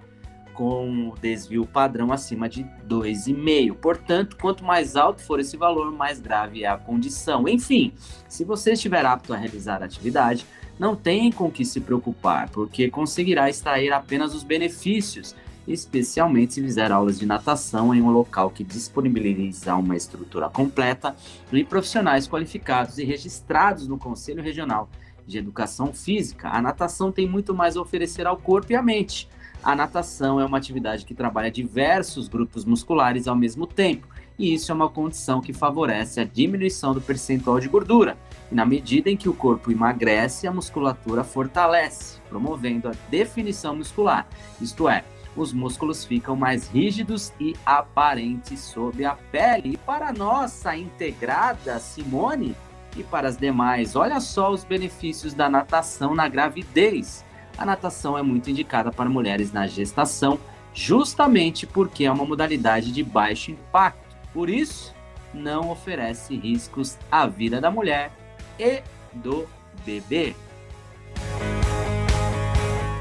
com 0.59 1.15
desvio 1.23 1.65
padrão 1.65 2.13
acima 2.13 2.49
de 2.49 2.65
2,5. 2.89 3.77
Portanto, 3.77 4.37
quanto 4.37 4.65
mais 4.65 4.97
alto 4.97 5.23
for 5.23 5.39
esse 5.39 5.57
valor, 5.57 5.93
mais 5.93 6.19
grave 6.19 6.65
é 6.65 6.67
a 6.67 6.77
condição. 6.77 7.49
Enfim, 7.49 7.93
se 8.29 8.43
você 8.45 8.73
estiver 8.73 9.07
apto 9.07 9.33
a 9.33 9.37
realizar 9.37 9.81
a 9.81 9.85
atividade, 9.85 10.45
não 10.77 10.97
tem 10.97 11.31
com 11.31 11.49
que 11.49 11.65
se 11.65 11.81
preocupar, 11.81 12.51
porque 12.51 12.91
conseguirá 12.91 13.49
extrair 13.49 13.93
apenas 13.93 14.35
os 14.35 14.43
benefícios, 14.43 15.33
especialmente 15.65 16.55
se 16.55 16.61
fizer 16.61 16.91
aulas 16.91 17.21
de 17.21 17.25
natação 17.25 17.95
em 17.95 18.03
um 18.03 18.11
local 18.11 18.51
que 18.51 18.65
disponibiliza 18.65 19.77
uma 19.77 19.97
estrutura 19.97 20.49
completa 20.49 21.15
e 21.53 21.63
profissionais 21.63 22.27
qualificados 22.27 22.99
e 22.99 23.05
registrados 23.05 23.87
no 23.87 23.97
Conselho 23.97 24.43
Regional 24.43 24.91
de 25.25 25.39
Educação 25.39 25.93
Física. 25.93 26.49
A 26.49 26.61
natação 26.61 27.13
tem 27.13 27.29
muito 27.29 27.55
mais 27.55 27.77
a 27.77 27.81
oferecer 27.81 28.27
ao 28.27 28.37
corpo 28.37 28.73
e 28.73 28.75
à 28.75 28.83
mente. 28.83 29.29
A 29.63 29.75
natação 29.75 30.41
é 30.41 30.45
uma 30.45 30.59
atividade 30.59 31.05
que 31.05 31.15
trabalha 31.15 31.51
diversos 31.51 32.29
grupos 32.29 32.65
musculares 32.65 33.27
ao 33.27 33.37
mesmo 33.37 33.67
tempo, 33.67 34.07
e 34.39 34.55
isso 34.55 34.71
é 34.71 34.75
uma 34.75 34.89
condição 34.89 35.41
que 35.41 35.53
favorece 35.53 36.21
a 36.21 36.25
diminuição 36.25 36.95
do 36.95 37.01
percentual 37.01 37.59
de 37.59 37.69
gordura. 37.69 38.17
E 38.51 38.55
na 38.55 38.65
medida 38.65 39.11
em 39.11 39.17
que 39.17 39.29
o 39.29 39.35
corpo 39.35 39.73
emagrece, 39.73 40.47
a 40.47 40.53
musculatura 40.53 41.25
fortalece, 41.25 42.21
promovendo 42.29 42.89
a 42.89 42.93
definição 43.11 43.77
muscular, 43.77 44.29
isto 44.61 44.89
é, 44.89 45.05
os 45.37 45.53
músculos 45.53 46.05
ficam 46.05 46.35
mais 46.35 46.69
rígidos 46.69 47.33
e 47.39 47.55
aparentes 47.65 48.61
sob 48.61 49.05
a 49.05 49.15
pele. 49.31 49.75
E 49.75 49.77
para 49.77 50.13
nossa 50.13 50.77
integrada 50.77 51.79
Simone 51.79 52.57
e 52.97 53.03
para 53.03 53.29
as 53.29 53.37
demais, 53.37 53.95
olha 53.95 54.21
só 54.21 54.51
os 54.51 54.65
benefícios 54.65 55.35
da 55.35 55.49
natação 55.49 56.15
na 56.15 56.29
gravidez. 56.29 57.25
A 57.59 57.67
natação 57.67 58.17
é 58.17 58.23
muito 58.23 58.49
indicada 58.49 58.93
para 58.93 59.11
mulheres 59.11 59.53
na 59.53 59.67
gestação, 59.67 60.39
justamente 60.73 61.67
porque 61.67 62.05
é 62.05 62.13
uma 62.13 62.25
modalidade 62.25 62.93
de 62.93 63.03
baixo 63.03 63.51
impacto. 63.51 64.17
Por 64.33 64.49
isso, 64.49 64.95
não 65.35 65.69
oferece 65.69 66.37
riscos 66.37 66.97
à 67.11 67.27
vida 67.27 67.61
da 67.61 67.69
mulher 67.69 68.13
e 68.61 68.81
do 69.13 69.45
bebê. 69.85 70.37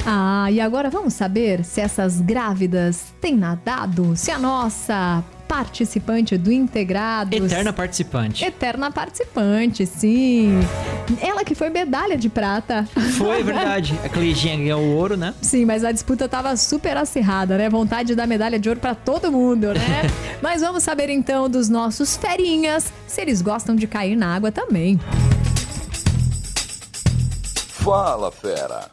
Ah, 0.07 0.49
e 0.49 0.59
agora 0.59 0.89
vamos 0.89 1.13
saber 1.13 1.63
se 1.63 1.79
essas 1.79 2.19
grávidas 2.19 3.13
têm 3.21 3.35
nadado? 3.35 4.15
Se 4.15 4.31
a 4.31 4.39
nossa 4.39 5.23
participante 5.47 6.37
do 6.37 6.51
Integrados... 6.51 7.51
Eterna 7.51 7.71
participante. 7.71 8.43
Eterna 8.43 8.91
participante, 8.91 9.85
sim. 9.85 10.59
Ela 11.21 11.43
que 11.43 11.55
foi 11.55 11.69
medalha 11.69 12.17
de 12.17 12.29
prata. 12.29 12.87
Foi 13.17 13.41
verdade. 13.43 13.97
A 14.03 14.09
Cleidinha 14.09 14.57
ganhou 14.57 14.81
o 14.81 14.95
ouro, 14.95 15.15
né? 15.15 15.33
Sim, 15.41 15.65
mas 15.65 15.83
a 15.83 15.91
disputa 15.91 16.27
tava 16.27 16.55
super 16.57 16.97
acirrada, 16.97 17.57
né? 17.57 17.69
Vontade 17.69 18.09
de 18.09 18.15
dar 18.15 18.27
medalha 18.27 18.59
de 18.59 18.67
ouro 18.67 18.81
pra 18.81 18.93
todo 18.93 19.31
mundo, 19.31 19.67
né? 19.73 20.01
mas 20.41 20.61
vamos 20.61 20.83
saber 20.83 21.09
então 21.09 21.49
dos 21.49 21.69
nossos 21.69 22.17
ferinhas, 22.17 22.91
se 23.07 23.21
eles 23.21 23.41
gostam 23.41 23.75
de 23.75 23.87
cair 23.87 24.15
na 24.15 24.35
água 24.35 24.51
também. 24.51 24.99
Fala, 27.69 28.31
fera. 28.31 28.91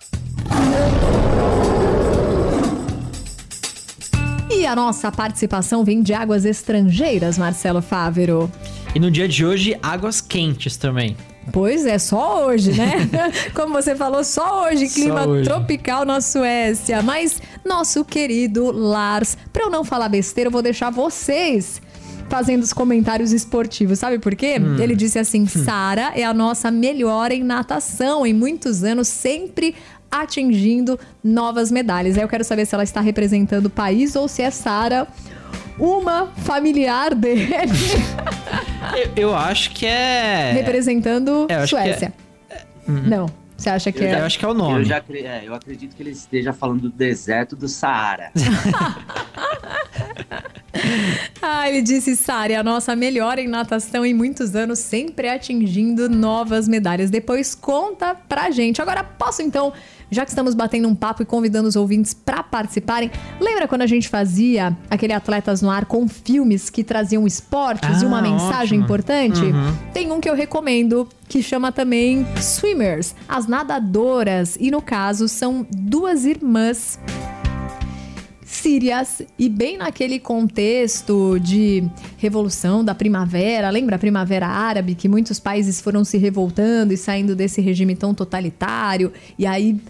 E 4.50 4.66
a 4.66 4.76
nossa 4.76 5.11
participação 5.11 5.85
vem 5.85 6.02
de 6.02 6.12
águas 6.12 6.44
estrangeiras, 6.44 7.38
Marcelo 7.38 7.83
Fávero. 7.83 8.50
E 8.94 9.00
no 9.00 9.11
dia 9.11 9.26
de 9.26 9.44
hoje, 9.44 9.76
águas 9.83 10.20
quentes 10.20 10.76
também. 10.76 11.16
Pois 11.52 11.85
é, 11.85 11.98
só 11.98 12.46
hoje, 12.46 12.72
né? 12.72 13.09
Como 13.54 13.74
você 13.74 13.94
falou, 13.94 14.24
só 14.24 14.64
hoje, 14.66 14.88
Só 14.88 14.94
clima 14.94 15.26
hoje. 15.26 15.44
tropical 15.44 16.04
na 16.04 16.20
Suécia. 16.20 17.02
Mas 17.02 17.40
nosso 17.64 18.04
querido 18.04 18.70
Lars, 18.70 19.37
pra 19.52 19.64
eu 19.64 19.70
não 19.70 19.85
falar 19.85 20.09
besteira, 20.09 20.48
eu 20.48 20.52
vou 20.52 20.62
deixar 20.62 20.90
vocês 20.90 21.83
fazendo 22.28 22.62
os 22.62 22.72
comentários 22.72 23.33
esportivos. 23.33 23.98
Sabe 23.98 24.18
por 24.18 24.35
quê? 24.35 24.57
Hum. 24.59 24.78
Ele 24.78 24.96
disse 24.96 25.18
assim: 25.18 25.46
Sara 25.46 26.12
é 26.14 26.24
a 26.24 26.33
nossa 26.33 26.70
melhor 26.70 27.30
em 27.30 27.42
natação. 27.42 28.24
Em 28.26 28.33
muitos 28.33 28.83
anos, 28.83 29.09
sempre 29.09 29.74
atingindo 30.22 30.98
novas 31.22 31.70
medalhas. 31.70 32.16
Aí 32.16 32.22
eu 32.22 32.29
quero 32.29 32.44
saber 32.44 32.66
se 32.66 32.74
ela 32.74 32.85
está 32.85 33.00
representando 33.00 33.66
o 33.66 33.70
país 33.70 34.14
ou 34.14 34.29
se 34.29 34.42
é 34.42 34.50
Sara 34.50 35.07
uma 35.79 36.29
familiar 36.44 37.14
dele 37.14 37.48
Eu, 39.16 39.29
eu 39.31 39.35
acho 39.35 39.70
que 39.72 39.87
é. 39.87 40.53
representando 40.53 41.46
É, 41.48 41.57
eu 41.57 41.61
acho 41.61 41.74
que 41.74 41.81
é- 41.81 41.85
Suécia. 41.85 42.12
Não, 42.87 43.27
você 43.57 43.70
acha 43.70 43.90
que 43.90 44.05
Eu 44.05 44.09
é? 44.09 44.20
Eu 44.20 44.24
acho 44.27 44.38
que 44.38 44.44
é 44.44 44.48
o 44.48 44.55
nome. 44.55 44.81
Eu, 44.81 44.85
já, 44.85 45.03
é, 45.11 45.42
eu 45.46 45.55
acredito 45.55 45.96
que 45.96 46.03
ele 46.03 46.11
esteja 46.11 46.53
falando 46.53 46.83
do 46.83 46.90
deserto 46.90 47.57
do 47.57 47.66
Saara. 47.66 48.31
Ah, 51.46 51.68
ele 51.68 51.82
disse, 51.82 52.16
Sara, 52.16 52.54
é 52.54 52.56
a 52.56 52.62
nossa 52.62 52.96
melhor 52.96 53.38
em 53.38 53.46
natação 53.46 54.04
em 54.04 54.14
muitos 54.14 54.54
anos, 54.56 54.78
sempre 54.78 55.28
atingindo 55.28 56.08
novas 56.08 56.66
medalhas. 56.66 57.10
Depois 57.10 57.54
conta 57.54 58.14
pra 58.14 58.50
gente. 58.50 58.80
Agora, 58.80 59.04
posso 59.04 59.42
então, 59.42 59.70
já 60.10 60.24
que 60.24 60.30
estamos 60.30 60.54
batendo 60.54 60.88
um 60.88 60.94
papo 60.94 61.22
e 61.22 61.26
convidando 61.26 61.68
os 61.68 61.76
ouvintes 61.76 62.14
pra 62.14 62.42
participarem, 62.42 63.10
lembra 63.38 63.68
quando 63.68 63.82
a 63.82 63.87
gente 63.87 64.08
fazia 64.08 64.74
aquele 64.88 65.12
Atletas 65.12 65.60
no 65.60 65.68
Ar 65.70 65.84
com 65.84 66.08
filmes 66.08 66.70
que 66.70 66.82
traziam 66.82 67.26
esportes 67.26 68.00
e 68.00 68.04
Ah, 68.04 68.08
uma 68.08 68.22
mensagem 68.22 68.78
ótimo. 68.78 68.84
importante? 68.84 69.42
Uhum. 69.42 69.76
Tem 69.92 70.10
um 70.10 70.20
que 70.20 70.30
eu 70.30 70.34
recomendo 70.34 71.06
que 71.28 71.42
chama 71.42 71.70
também 71.72 72.26
Swimmers, 72.40 73.14
as 73.28 73.46
nadadoras. 73.46 74.56
E 74.58 74.70
no 74.70 74.80
caso, 74.80 75.28
são 75.28 75.66
duas 75.70 76.24
irmãs 76.24 76.98
sírias 78.44 79.22
e 79.38 79.48
bem 79.48 79.78
naquele 79.78 80.18
contexto 80.18 81.38
de 81.40 81.85
revolução 82.18 82.85
da 82.85 82.94
primavera, 82.94 83.70
lembra 83.70 83.96
a 83.96 83.98
primavera 83.98 84.46
árabe 84.46 84.94
que 84.94 85.09
muitos 85.09 85.40
países 85.40 85.80
foram 85.80 86.04
se 86.04 86.18
revoltando 86.18 86.92
e 86.92 86.96
saindo 86.96 87.35
desse 87.35 87.61
regime 87.61 87.96
tão 87.96 88.12
totalitário 88.12 89.12
e 89.38 89.46
aí 89.46 89.80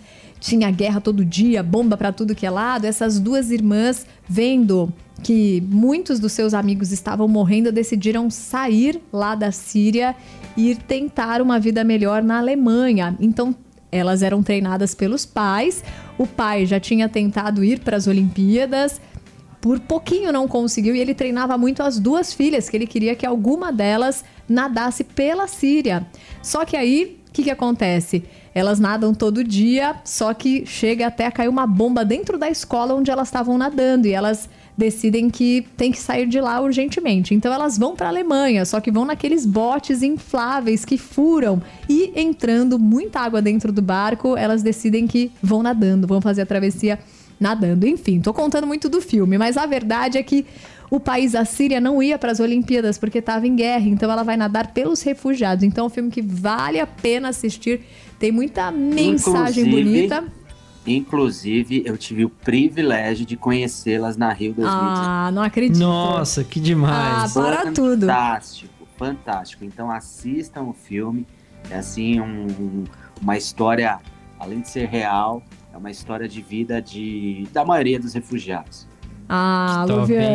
tinha 0.45 0.71
guerra 0.71 1.01
todo 1.01 1.25
dia, 1.25 1.62
bomba 1.62 1.97
pra 1.97 2.12
tudo 2.12 2.35
que 2.35 2.45
é 2.45 2.51
lado. 2.51 2.85
Essas 2.85 3.19
duas 3.19 3.51
irmãs 3.51 4.07
vendo 4.29 4.93
que 5.23 5.62
muitos 5.71 6.21
dos 6.21 6.33
seus 6.33 6.53
amigos 6.53 6.93
estavam 6.93 7.27
morrendo, 7.27 7.73
decidiram 7.73 8.29
sair 8.29 9.01
lá 9.11 9.35
da 9.35 9.51
Síria 9.51 10.14
e 10.55 10.71
ir 10.71 10.77
tentar 10.77 11.40
uma 11.40 11.59
vida 11.59 11.83
melhor 11.83 12.23
na 12.23 12.38
Alemanha. 12.38 13.17
Então 13.19 13.55
elas 13.90 14.23
eram 14.23 14.43
treinadas 14.43 14.95
pelos 14.95 15.25
pais. 15.25 15.83
O 16.16 16.27
pai 16.27 16.66
já 16.66 16.79
tinha 16.79 17.09
tentado 17.09 17.64
ir 17.64 17.81
para 17.81 17.96
as 17.96 18.07
Olimpíadas, 18.07 19.00
por 19.61 19.81
pouquinho 19.81 20.31
não 20.31 20.46
conseguiu 20.46 20.94
e 20.94 21.00
ele 21.00 21.14
treinava 21.14 21.57
muito 21.57 21.83
as 21.83 21.98
duas 21.98 22.35
filhas, 22.35 22.68
que 22.68 22.77
ele 22.77 22.87
queria 22.87 23.14
que 23.16 23.24
alguma 23.24 23.72
delas 23.72 24.22
nadasse 24.48 25.03
pela 25.03 25.46
Síria. 25.46 26.07
Só 26.42 26.64
que 26.64 26.77
aí, 26.77 27.18
o 27.29 27.33
que, 27.33 27.44
que 27.44 27.50
acontece? 27.50 28.24
Elas 28.55 28.79
nadam 28.79 29.14
todo 29.14 29.42
dia, 29.42 29.96
só 30.05 30.35
que 30.35 30.66
chega 30.66 31.07
até 31.07 31.27
a 31.27 31.33
cair 31.33 31.48
uma 31.48 31.66
bomba 31.66 32.05
dentro 32.05 32.38
da 32.38 32.50
escola 32.50 32.94
onde 32.94 33.11
elas 33.11 33.29
estavam 33.29 33.57
nadando 33.57 34.07
e 34.07 34.12
elas 34.12 34.48
decidem 34.77 35.31
que 35.31 35.67
tem 35.77 35.93
que 35.93 35.99
sair 35.99 36.27
de 36.27 36.41
lá 36.41 36.61
urgentemente. 36.61 37.35
Então 37.35 37.53
elas 37.53 37.79
vão 37.79 37.95
para 37.95 38.07
a 38.07 38.11
Alemanha, 38.11 38.65
só 38.65 38.81
que 38.81 38.91
vão 38.91 39.05
naqueles 39.05 39.47
botes 39.47 40.03
infláveis 40.03 40.85
que 40.85 40.99
furam 40.99 41.63
e 41.89 42.13
entrando 42.17 42.79
muita 42.79 43.21
água 43.21 43.41
dentro 43.41 43.73
do 43.73 43.81
barco, 43.81 44.37
elas 44.37 44.63
decidem 44.63 45.07
que 45.07 45.31
vão 45.43 45.63
nadando, 45.63 46.07
vão 46.07 46.21
fazer 46.21 46.43
a 46.43 46.47
travessia 46.47 46.99
nadando. 47.39 47.87
Enfim, 47.87 48.21
tô 48.21 48.33
contando 48.33 48.67
muito 48.67 48.89
do 48.89 49.01
filme, 49.01 49.39
mas 49.39 49.57
a 49.57 49.67
verdade 49.67 50.19
é 50.19 50.23
que 50.23 50.45
o 50.91 51.01
país, 51.01 51.35
a 51.35 51.45
Síria, 51.45 51.81
não 51.81 52.03
ia 52.03 52.19
para 52.19 52.31
as 52.31 52.41
Olimpíadas 52.41 52.99
porque 52.99 53.19
estava 53.19 53.47
em 53.47 53.57
guerra, 53.57 53.89
então 53.89 54.11
ela 54.11 54.23
vai 54.23 54.37
nadar 54.37 54.73
pelos 54.73 55.03
refugiados. 55.03 55.65
Então 55.65 55.85
é 55.85 55.87
um 55.87 55.91
filme 55.91 56.11
que 56.11 56.23
vale 56.23 56.79
a 56.79 56.87
pena 56.87 57.29
assistir, 57.29 57.81
tem 58.19 58.31
muita 58.31 58.71
mensagem 58.71 59.65
Inclusive, 59.65 59.71
bonita. 59.71 60.25
Inclusive, 60.87 61.83
eu 61.87 61.97
tive 61.97 62.25
o 62.25 62.29
privilégio 62.31 63.25
de 63.25 63.37
conhecê-las 63.37 64.16
na 64.16 64.33
Rio 64.33 64.53
2019. 64.55 65.07
Ah, 65.07 65.31
não 65.33 65.42
acredito. 65.42 65.79
Nossa, 65.79 66.44
que 66.44 66.61
demais. 66.61 67.35
Ah, 67.37 67.40
para 67.40 67.73
tudo. 67.73 68.07
Fantástico, 68.07 68.88
fantástico. 68.99 69.64
Então 69.64 69.90
assistam 69.90 70.62
o 70.64 70.73
filme. 70.75 71.27
É 71.70 71.77
assim 71.79 72.20
um- 72.20 72.47
um- 72.47 72.85
uma 73.23 73.37
história, 73.37 73.99
além 74.38 74.61
de 74.61 74.68
ser 74.68 74.87
real, 74.88 75.42
é 75.73 75.77
uma 75.79 75.90
história 75.90 76.29
de 76.29 76.42
vida 76.42 76.83
de, 76.83 77.49
da 77.53 77.64
maioria 77.64 77.99
dos 77.99 78.12
refugiados. 78.12 78.87
Ah, 79.27 79.87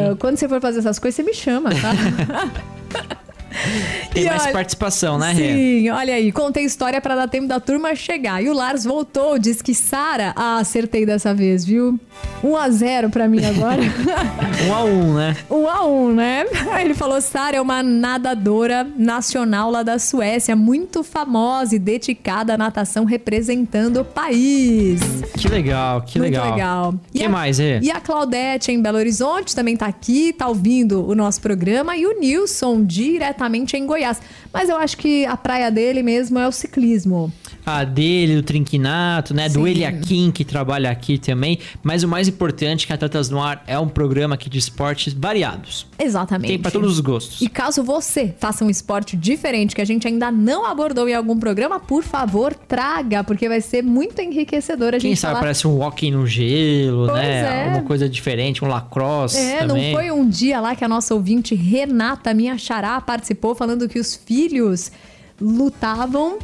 hein? 0.09 0.15
quando 0.19 0.37
você 0.37 0.49
for 0.49 0.59
fazer 0.59 0.79
essas 0.79 0.97
coisas, 0.97 1.15
você 1.15 1.21
me 1.23 1.33
chama, 1.33 1.69
tá? 1.69 1.91
Tem 4.13 4.23
E 4.23 4.25
mais 4.27 4.43
olha- 4.43 4.51
participação, 4.53 5.17
né, 5.17 5.31
Rê? 5.31 5.53
Sim, 5.53 5.89
olha 5.89 6.13
aí, 6.15 6.31
contei 6.31 6.63
história 6.63 6.99
pra 7.01 7.15
dar 7.15 7.27
tempo 7.27 7.47
da 7.47 7.59
turma 7.59 7.93
chegar. 7.95 8.43
E 8.43 8.49
o 8.49 8.53
Lars 8.53 8.83
voltou, 8.83 9.37
disse 9.39 9.63
que 9.63 9.73
Sara, 9.73 10.33
ah, 10.35 10.57
acertei 10.57 11.05
dessa 11.05 11.33
vez, 11.33 11.65
viu? 11.65 11.99
1 12.43 12.55
a 12.57 12.69
0 12.69 13.09
pra 13.09 13.27
mim 13.27 13.43
agora. 13.45 13.81
Um 14.67 14.73
a 14.73 14.83
um, 14.83 15.13
né? 15.13 15.37
1 15.49 15.67
a 15.69 15.85
1, 15.85 16.13
né? 16.13 16.45
Aí 16.71 16.83
ele 16.85 16.93
falou: 16.93 17.21
Sara 17.21 17.55
é 17.55 17.61
uma 17.61 17.81
nadadora 17.81 18.85
nacional 18.97 19.71
lá 19.71 19.83
da 19.83 19.97
Suécia, 19.97 20.53
muito 20.55 21.01
famosa 21.03 21.75
e 21.75 21.79
dedicada 21.79 22.53
à 22.55 22.57
natação 22.57 23.05
representando 23.05 24.01
o 24.01 24.05
país. 24.05 24.99
Que 25.37 25.47
legal, 25.47 26.01
que 26.01 26.19
Muito 26.19 26.31
legal. 26.33 26.51
legal. 26.51 26.89
O 26.89 26.99
que 27.11 27.19
E 27.19 27.25
a- 27.25 27.29
mais, 27.29 27.57
Rê? 27.57 27.79
E 27.81 27.89
a 27.89 28.01
Claudete 28.01 28.71
em 28.71 28.81
Belo 28.81 28.97
Horizonte 28.97 29.55
também 29.55 29.77
tá 29.77 29.85
aqui, 29.85 30.33
tá 30.33 30.47
ouvindo 30.47 31.07
o 31.07 31.15
nosso 31.15 31.39
programa. 31.41 31.95
E 31.95 32.05
o 32.05 32.19
Nilson, 32.19 32.83
diretamente 33.39 33.77
em 33.77 33.85
Goiás. 33.85 34.21
Mas 34.53 34.69
eu 34.69 34.75
acho 34.75 34.97
que 34.97 35.25
a 35.25 35.37
praia 35.37 35.71
dele 35.71 36.03
mesmo 36.03 36.37
é 36.37 36.47
o 36.47 36.51
ciclismo. 36.51 37.31
A 37.69 37.83
dele, 37.83 38.35
do 38.37 38.43
Trinquinato, 38.43 39.33
né? 39.33 39.47
Do 39.47 39.63
Sim. 39.65 39.67
Eliakim, 39.69 40.31
que 40.31 40.43
trabalha 40.43 40.89
aqui 40.89 41.17
também. 41.17 41.59
Mas 41.83 42.03
o 42.03 42.07
mais 42.07 42.27
importante 42.27 42.85
é 42.85 42.87
que 42.87 42.93
Atletas 42.93 43.29
no 43.29 43.41
Ar 43.41 43.63
é 43.67 43.77
um 43.77 43.87
programa 43.87 44.35
aqui 44.35 44.49
de 44.49 44.57
esportes 44.57 45.13
variados. 45.13 45.85
Exatamente. 45.97 46.47
Tem 46.49 46.59
pra 46.59 46.71
todos 46.71 46.93
os 46.93 46.99
gostos. 46.99 47.41
E 47.41 47.47
caso 47.47 47.83
você 47.83 48.33
faça 48.39 48.63
um 48.65 48.69
esporte 48.69 49.15
diferente 49.15 49.75
que 49.75 49.81
a 49.81 49.85
gente 49.85 50.07
ainda 50.07 50.31
não 50.31 50.65
abordou 50.65 51.07
em 51.07 51.13
algum 51.13 51.37
programa, 51.37 51.79
por 51.79 52.03
favor, 52.03 52.53
traga, 52.53 53.23
porque 53.23 53.47
vai 53.47 53.61
ser 53.61 53.83
muito 53.83 54.19
enriquecedor 54.21 54.89
a 54.89 54.91
Quem 54.99 55.11
gente 55.11 55.19
sabe 55.19 55.33
falar. 55.33 55.41
parece 55.41 55.67
um 55.67 55.77
walking 55.77 56.11
no 56.11 56.25
gelo, 56.25 57.07
Pois 57.07 57.17
né? 57.19 57.67
é. 57.67 57.69
Uma 57.69 57.83
coisa 57.83 58.09
diferente, 58.09 58.63
um 58.63 58.67
lacrosse 58.67 59.37
É, 59.37 59.59
também. 59.65 59.93
não 59.93 59.99
foi 60.01 60.11
um 60.11 60.27
dia 60.27 60.59
lá 60.59 60.75
que 60.75 60.83
a 60.83 60.87
nossa 60.87 61.13
ouvinte 61.13 61.53
Renata, 61.55 62.33
minha 62.33 62.57
xará, 62.57 62.99
participou 63.01 63.53
falando 63.55 63.87
que 63.87 63.99
os 63.99 64.15
filhos 64.15 64.91
lutavam 65.39 66.37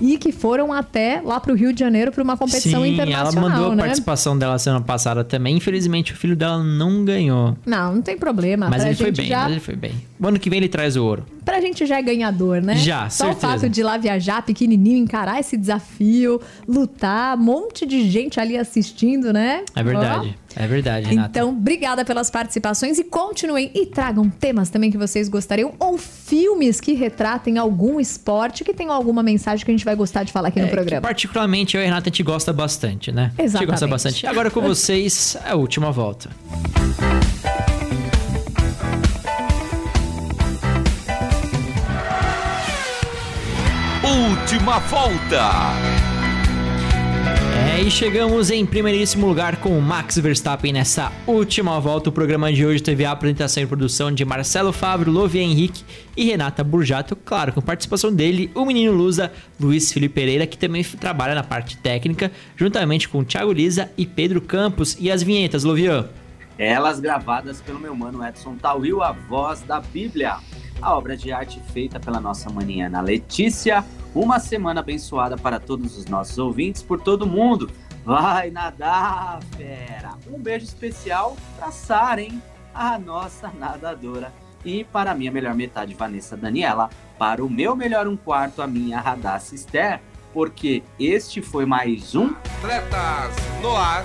e 0.00 0.18
que 0.18 0.32
foram 0.32 0.72
até 0.72 1.20
lá 1.24 1.40
pro 1.40 1.54
Rio 1.54 1.72
de 1.72 1.80
Janeiro 1.80 2.12
para 2.12 2.22
uma 2.22 2.36
competição 2.36 2.82
Sim, 2.82 2.94
internacional, 2.94 3.32
ela 3.32 3.50
mandou 3.50 3.72
a 3.72 3.76
né? 3.76 3.82
participação 3.82 4.36
dela 4.36 4.58
semana 4.58 4.84
passada 4.84 5.24
também. 5.24 5.56
Infelizmente, 5.56 6.12
o 6.12 6.16
filho 6.16 6.36
dela 6.36 6.62
não 6.62 7.04
ganhou. 7.04 7.56
Não, 7.64 7.94
não 7.94 8.02
tem 8.02 8.16
problema. 8.16 8.68
Mas 8.68 8.82
pra 8.82 8.90
ele 8.90 8.96
foi 8.96 9.10
bem, 9.10 9.26
já, 9.26 9.42
mas 9.42 9.50
ele 9.52 9.60
foi 9.60 9.76
bem. 9.76 9.92
O 10.20 10.26
ano 10.26 10.38
que 10.38 10.48
vem 10.48 10.58
ele 10.58 10.68
traz 10.68 10.96
o 10.96 11.04
ouro. 11.04 11.24
Pra 11.44 11.60
gente 11.60 11.84
já 11.84 11.98
é 11.98 12.02
ganhador, 12.02 12.62
né? 12.62 12.76
Já, 12.76 13.08
Só 13.10 13.26
certeza. 13.26 13.46
o 13.46 13.50
fato 13.50 13.68
de 13.68 13.80
ir 13.80 13.84
lá 13.84 13.98
viajar 13.98 14.42
pequenininho, 14.42 14.98
encarar 14.98 15.40
esse 15.40 15.56
desafio, 15.56 16.40
lutar, 16.66 17.36
um 17.36 17.42
monte 17.42 17.84
de 17.84 18.08
gente 18.08 18.40
ali 18.40 18.56
assistindo, 18.56 19.32
né? 19.32 19.64
É 19.74 19.82
verdade. 19.82 20.36
É 20.56 20.66
verdade, 20.66 21.08
Renata. 21.08 21.30
Então, 21.30 21.48
obrigada 21.50 22.04
pelas 22.04 22.30
participações 22.30 22.98
e 22.98 23.04
continuem 23.04 23.70
e 23.74 23.86
tragam 23.86 24.28
temas 24.30 24.70
também 24.70 24.90
que 24.90 24.96
vocês 24.96 25.28
gostariam 25.28 25.72
ou 25.78 25.98
filmes 25.98 26.80
que 26.80 26.94
retratem 26.94 27.58
algum 27.58 27.98
esporte 27.98 28.62
que 28.64 28.72
tenham 28.72 28.92
alguma 28.92 29.22
mensagem 29.22 29.64
que 29.64 29.70
a 29.70 29.74
gente 29.74 29.84
vai 29.84 29.96
gostar 29.96 30.22
de 30.22 30.32
falar 30.32 30.48
aqui 30.48 30.60
no 30.60 30.66
É, 30.66 30.68
que 30.68 30.74
programa. 30.74 31.00
particularmente 31.02 31.76
eu 31.76 31.80
e 31.80 31.84
a 31.84 31.86
Renata 31.86 32.08
a 32.08 32.10
gente 32.10 32.22
gosta 32.22 32.52
bastante, 32.52 33.10
né? 33.10 33.32
A 33.36 33.42
gente 33.42 33.52
gosta 33.52 33.64
Exatamente. 33.64 33.90
bastante. 33.90 34.26
Agora 34.26 34.50
com 34.50 34.60
vocês, 34.62 35.36
a 35.44 35.54
última 35.56 35.90
volta. 35.90 36.30
Última 44.02 44.78
volta. 44.80 45.93
É, 47.74 47.80
e 47.80 47.90
chegamos 47.90 48.52
em 48.52 48.64
primeiríssimo 48.64 49.26
lugar 49.26 49.56
com 49.56 49.76
o 49.76 49.82
Max 49.82 50.16
Verstappen 50.16 50.72
nessa 50.72 51.10
última 51.26 51.80
volta. 51.80 52.08
O 52.08 52.12
programa 52.12 52.52
de 52.52 52.64
hoje 52.64 52.80
teve 52.80 53.04
a 53.04 53.10
apresentação 53.10 53.64
e 53.64 53.66
produção 53.66 54.12
de 54.12 54.24
Marcelo 54.24 54.72
Fábio, 54.72 55.10
Lovia 55.10 55.42
Henrique 55.42 55.82
e 56.16 56.24
Renata 56.24 56.62
Burjato. 56.62 57.16
Claro, 57.16 57.52
com 57.52 57.60
participação 57.60 58.14
dele, 58.14 58.48
o 58.54 58.64
menino 58.64 58.92
Lusa, 58.92 59.32
Luiz 59.58 59.92
Felipe 59.92 60.14
Pereira, 60.14 60.46
que 60.46 60.56
também 60.56 60.84
trabalha 60.84 61.34
na 61.34 61.42
parte 61.42 61.76
técnica, 61.76 62.30
juntamente 62.56 63.08
com 63.08 63.24
Thiago 63.24 63.52
Lisa 63.52 63.90
e 63.98 64.06
Pedro 64.06 64.40
Campos. 64.40 64.96
E 65.00 65.10
as 65.10 65.24
vinhetas, 65.24 65.64
Lovian? 65.64 66.08
Elas 66.56 67.00
gravadas 67.00 67.60
pelo 67.60 67.80
meu 67.80 67.96
mano 67.96 68.24
Edson 68.24 68.54
Tawil, 68.54 69.02
a 69.02 69.10
voz 69.10 69.62
da 69.62 69.80
Bíblia. 69.80 70.36
A 70.80 70.96
obra 70.96 71.16
de 71.16 71.32
arte 71.32 71.60
feita 71.72 71.98
pela 71.98 72.20
nossa 72.20 72.50
maninha 72.50 72.86
Ana 72.86 73.00
Letícia. 73.00 73.84
Uma 74.14 74.38
semana 74.38 74.80
abençoada 74.80 75.36
para 75.36 75.58
todos 75.58 75.96
os 75.96 76.06
nossos 76.06 76.38
ouvintes 76.38 76.82
por 76.82 77.00
todo 77.00 77.26
mundo. 77.26 77.70
Vai 78.04 78.50
nadar, 78.50 79.40
fera! 79.56 80.12
Um 80.30 80.38
beijo 80.38 80.66
especial 80.66 81.36
para 81.58 81.70
Sara, 81.70 82.20
hein? 82.20 82.42
A 82.74 82.98
nossa 82.98 83.50
nadadora. 83.58 84.32
E 84.64 84.84
para 84.84 85.12
a 85.12 85.14
minha 85.14 85.30
melhor 85.30 85.54
metade, 85.54 85.94
Vanessa 85.94 86.36
Daniela. 86.36 86.90
Para 87.18 87.44
o 87.44 87.50
meu 87.50 87.74
melhor 87.74 88.06
um 88.06 88.16
quarto, 88.16 88.60
a 88.60 88.66
minha 88.66 89.00
Radassa 89.00 89.54
Esther. 89.54 90.00
porque 90.32 90.82
este 90.98 91.40
foi 91.40 91.64
mais 91.64 92.14
um 92.14 92.34
Atletas 92.58 93.36
no 93.62 93.76
ar. 93.76 94.04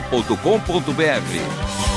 transmundial.com.br. 0.00 1.95